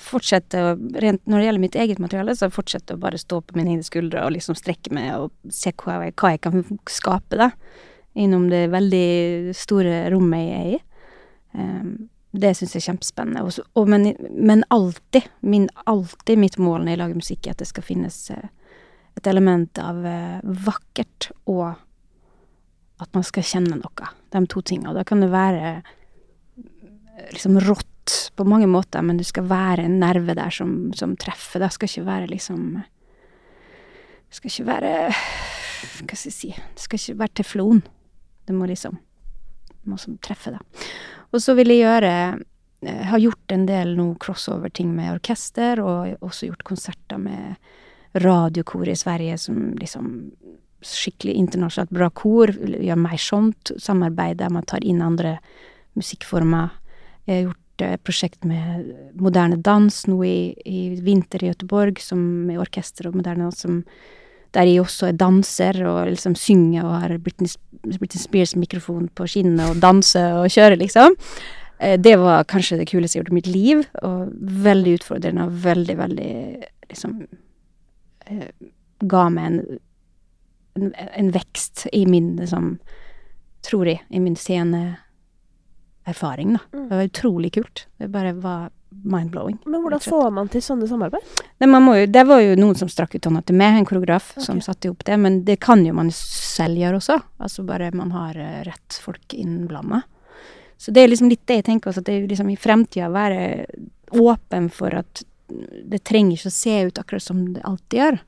[0.00, 0.68] Fortsette å
[1.02, 3.84] rent Når det gjelder mitt eget materiale, så fortsette å bare stå på mine egne
[3.84, 7.50] skuldre og liksom strekke meg og se hva jeg, hva jeg kan skape, da.
[8.16, 10.80] Innom det veldig store rommet jeg er i.
[11.60, 11.92] Ehm,
[12.30, 13.42] det syns jeg er kjempespennende.
[13.42, 17.62] Og og men, men alltid, min, alltid mitt mål når jeg lager musikk, er at
[17.62, 18.50] det skal finnes eh,
[19.18, 21.72] et element av eh, vakkert og
[23.00, 24.12] at man skal kjenne noe.
[24.30, 24.92] De to tingene.
[24.92, 25.80] Og da kan det være
[27.32, 31.62] liksom rått på mange måter, men det skal være en nerve der som, som treffer.
[31.62, 32.64] Det skal ikke være liksom
[34.30, 37.82] Det skal ikke være Hva skal jeg si Det skal ikke være teflon.
[38.46, 38.98] Det må liksom
[39.90, 40.86] må treffe, det.
[41.30, 42.14] Og så vil jeg gjøre
[42.80, 47.58] Jeg har gjort en del nå crossover-ting med orkester, og også gjort konserter med
[48.16, 50.30] radiokor i Sverige som liksom
[50.80, 52.48] Skikkelig internasjonalt bra kor.
[52.56, 53.68] Gjør mer sånt.
[53.76, 55.34] Samarbeid der man tar inn andre
[55.92, 56.70] musikkformer.
[57.28, 58.88] Jeg har gjort et prosjekt med
[59.20, 63.82] moderne dans nå i, i vinter i Göteborg, som med orkester og moderne dans, som,
[64.54, 67.48] der jeg også er danser og liksom synger og har Britney,
[67.86, 71.10] Britney Spears-mikrofon på skinnet og danser og kjører, liksom.
[71.78, 74.18] Eh, Det var kanskje det kuleste jeg gjort i mitt liv, og
[74.66, 76.34] veldig utfordrende og veldig, veldig
[76.90, 77.12] liksom
[78.26, 78.48] eh,
[79.00, 79.60] Ga meg en,
[80.76, 82.78] en, en vekst i min, liksom,
[83.64, 86.62] tror jeg, i min sceneerfaring, da.
[86.74, 86.88] Mm.
[86.90, 87.86] Det var utrolig kult.
[87.96, 89.58] Det bare var mind-blowing.
[89.64, 91.42] Men hvordan får man til sånne samarbeid?
[91.70, 94.60] Må jo, det var jo noen som strakk ut hånda til meg, en koreograf som
[94.64, 97.18] satte opp det, men det kan jo man selv gjøre også.
[97.40, 100.02] Altså bare man har eh, rett folk innblanda.
[100.80, 103.10] Så det er liksom litt det jeg tenker også, at det er liksom i fremtida
[103.12, 103.40] være
[104.16, 108.20] åpen for at det trenger ikke å se ut akkurat som det alltid gjør.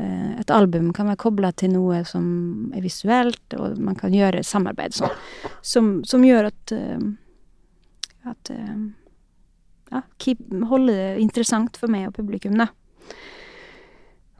[0.00, 4.44] Eh, Et album kan være kobla til noe som er visuelt, og man kan gjøre
[4.44, 5.18] samarbeid sånn,
[5.62, 7.10] som, som gjør at eh,
[8.28, 8.50] at
[9.90, 10.02] ja,
[10.70, 12.70] holde det interessant for meg og publikum, da.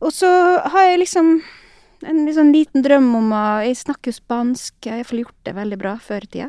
[0.00, 0.30] Og så
[0.72, 1.40] har jeg liksom
[2.08, 5.56] en liksom liten drøm om å Jeg snakker jo spansk, jeg har iallfall gjort det
[5.58, 6.48] veldig bra før i tida.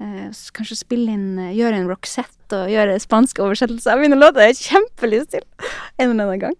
[0.00, 4.48] Eh, kanskje spille inn Gjøre en Roxette og gjøre spanske oversettelser av mine låter.
[4.48, 5.44] Jeg har kjempelyst til
[6.00, 6.56] en eller annen gang.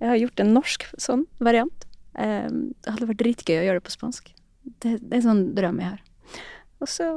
[0.00, 1.86] Jeg har gjort en norsk sånn variant.
[2.18, 4.32] Eh, det hadde vært dritgøy å gjøre det på spansk.
[4.80, 6.40] Det, det er en sånn drøm jeg har.
[6.80, 7.12] Og så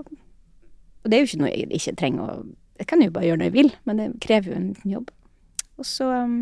[1.04, 2.36] Og det er jo ikke noe jeg ikke trenger å
[2.84, 5.14] Jeg kan jo bare gjøre når jeg vil, men det krever jo en liten jobb.
[5.80, 6.36] Og så um,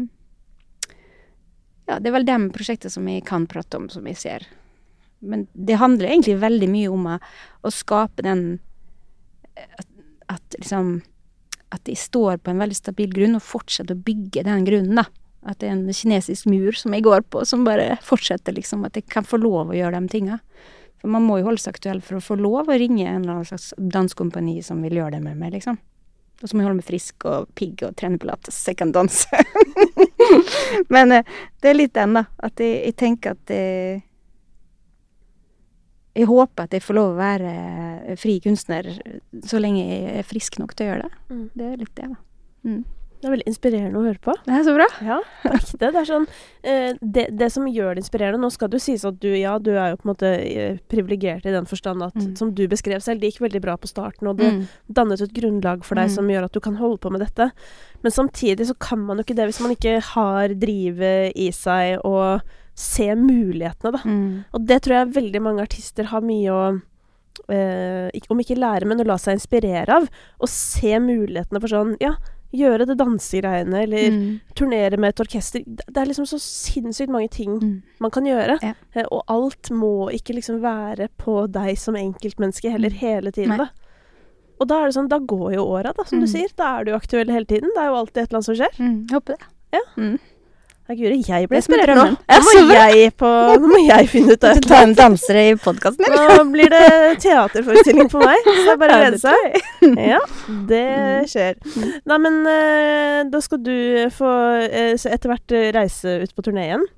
[1.86, 4.48] Ja, det er vel de prosjektene som jeg kan prate om, som jeg ser
[5.22, 7.20] Men det handler egentlig veldig mye om å,
[7.62, 8.44] å skape den
[9.54, 9.86] at,
[10.34, 10.98] at liksom
[11.70, 15.06] At de står på en veldig stabil grunn, og fortsetter å bygge den grunnen, da.
[15.46, 18.84] At det er en kinesisk mur som jeg går på, som bare fortsetter, liksom.
[18.89, 20.42] At jeg kan få lov å gjøre de tinga.
[21.00, 23.38] For man må jo holde seg aktuell for å få lov å ringe en eller
[23.38, 25.80] annen slags danskompani som vil gjøre det med meg, liksom.
[26.42, 28.94] Og så må jeg holde meg frisk og pigg og trene pilates så jeg kan
[28.96, 29.42] danse.
[30.94, 32.26] Men eh, det er litt den, da.
[32.42, 34.02] At jeg, jeg tenker at jeg,
[36.12, 37.52] Jeg håper at jeg får lov å være
[38.12, 38.89] eh, fri kunstner
[39.48, 41.22] så lenge jeg er frisk nok til å gjøre det.
[41.32, 41.46] Mm.
[41.54, 42.20] Det er litt det, da.
[42.68, 42.82] Mm.
[43.22, 44.34] Det er veldig inspirerende å høre på.
[44.48, 44.86] Det er så bra.
[45.06, 45.78] Ja, på ekte.
[45.78, 46.24] Det er sånn
[46.66, 49.60] eh, det, det som gjør det inspirerende Nå skal det jo sies at du, ja,
[49.62, 52.36] du er jo på en måte eh, privilegert i den forstand at, Mm.
[52.38, 54.64] som du beskrev selv, det gikk veldig bra på starten, og det Mm.
[54.92, 56.16] dannet et grunnlag for deg Mm.
[56.16, 57.52] som gjør at du kan holde på med dette.
[58.04, 62.00] Men samtidig så kan man jo ikke det hvis man ikke har drivet i seg
[62.04, 62.42] og
[62.76, 64.00] se mulighetene, da.
[64.04, 64.46] Mm.
[64.54, 66.82] Og det tror jeg veldig mange artister har mye å
[67.50, 70.08] eh, Om ikke lære, men å la seg inspirere av.
[70.42, 72.16] Og se mulighetene for sånn Ja,
[72.54, 74.39] gjøre det dansegreiene, eller Mm.
[74.56, 75.64] turnere med et orkester.
[75.66, 77.82] Det er liksom så sinnssykt mange ting Mm.
[77.99, 78.58] man kan gjøre.
[78.62, 78.74] Ja.
[78.95, 82.97] Eh, og alt må ikke liksom være på deg som enkeltmenneske heller Mm.
[82.99, 83.58] hele tiden, Nei.
[83.58, 83.70] da.
[84.60, 86.34] Og da er det sånn, da går jo åra, da, som du Mm.
[86.36, 86.49] sier.
[86.56, 87.70] Da er du jo aktuell hele tiden.
[87.74, 88.78] Det er jo alltid et eller annet som skjer.
[88.80, 89.08] Mm.
[89.10, 89.41] Jeg håper det.
[89.74, 89.80] Ja.
[90.90, 92.04] Nei, Guri, jeg ble inspirert nå.
[92.18, 93.30] Nå må, jeg på,
[93.62, 94.66] nå må jeg finne ut av det.
[94.68, 96.88] Ta en dansere i podkasten, Nå blir det
[97.24, 100.02] teaterforestilling for meg, så det er bare å Ja, glede det seg.
[100.12, 100.22] Ja,
[100.72, 100.88] det
[101.32, 101.60] skjer.
[102.10, 103.76] Nei, men eh, da skal du
[104.18, 104.34] få
[104.66, 106.90] eh, etter hvert reise ut på turné igjen.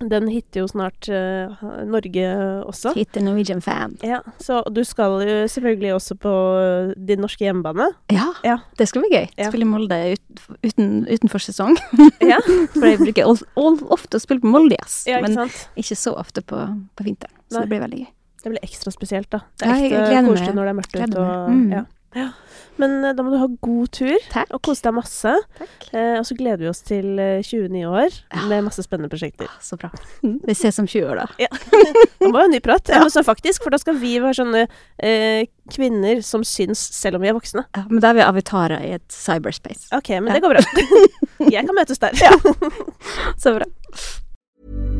[0.00, 1.52] Den hitter jo snart uh,
[1.84, 2.28] Norge
[2.64, 2.94] også.
[2.96, 3.98] Hit the Norwegian fan.
[4.06, 6.32] Ja, så du skal jo selvfølgelig også på
[6.96, 7.90] din norske hjemmebane.
[8.12, 8.56] Ja, Ja.
[8.78, 9.26] det skal bli gøy.
[9.36, 9.50] Ja.
[9.50, 11.76] Spille i Molde ut, uten, utenfor sesong.
[12.32, 12.38] Ja,
[12.76, 15.02] For jeg bruker all, all, ofte å spille på Molde yes.
[15.08, 15.60] ja ikke men sant?
[15.80, 16.56] ikke så ofte på,
[16.96, 17.36] på vinteren.
[17.50, 17.66] Så Nei.
[17.66, 18.10] det blir veldig gøy.
[18.40, 19.42] Det blir ekstra spesielt, da.
[19.60, 21.24] Det er ekstra ekte koselig når det er mørkt ute.
[21.24, 21.50] Og.
[21.52, 21.72] Mm.
[21.76, 21.82] ja.
[22.16, 22.28] Ja.
[22.80, 24.50] Men eh, da må du ha god tur, Takk.
[24.56, 25.32] og kose deg masse.
[25.92, 27.06] Eh, og så gleder vi oss til
[27.44, 28.46] 29 år Ja.
[28.50, 29.46] med masse spennende prosjekter.
[29.50, 29.90] Ah, Så bra.
[30.48, 31.26] Vi ses om 20 år, da.
[32.20, 32.88] Nå må vi ha en ny prat.
[32.90, 33.02] Ja.
[33.04, 34.64] Ja, faktisk, for da skal vi være sånne
[34.98, 37.66] eh, kvinner som syns selv om vi er voksne.
[37.76, 39.90] Ja, men da er vi avitarer i et cyberspace.
[39.96, 40.38] OK, men Ja.
[40.38, 40.64] det går bra.
[41.54, 42.16] Jeg kan møtes der.
[43.40, 44.99] Så bra.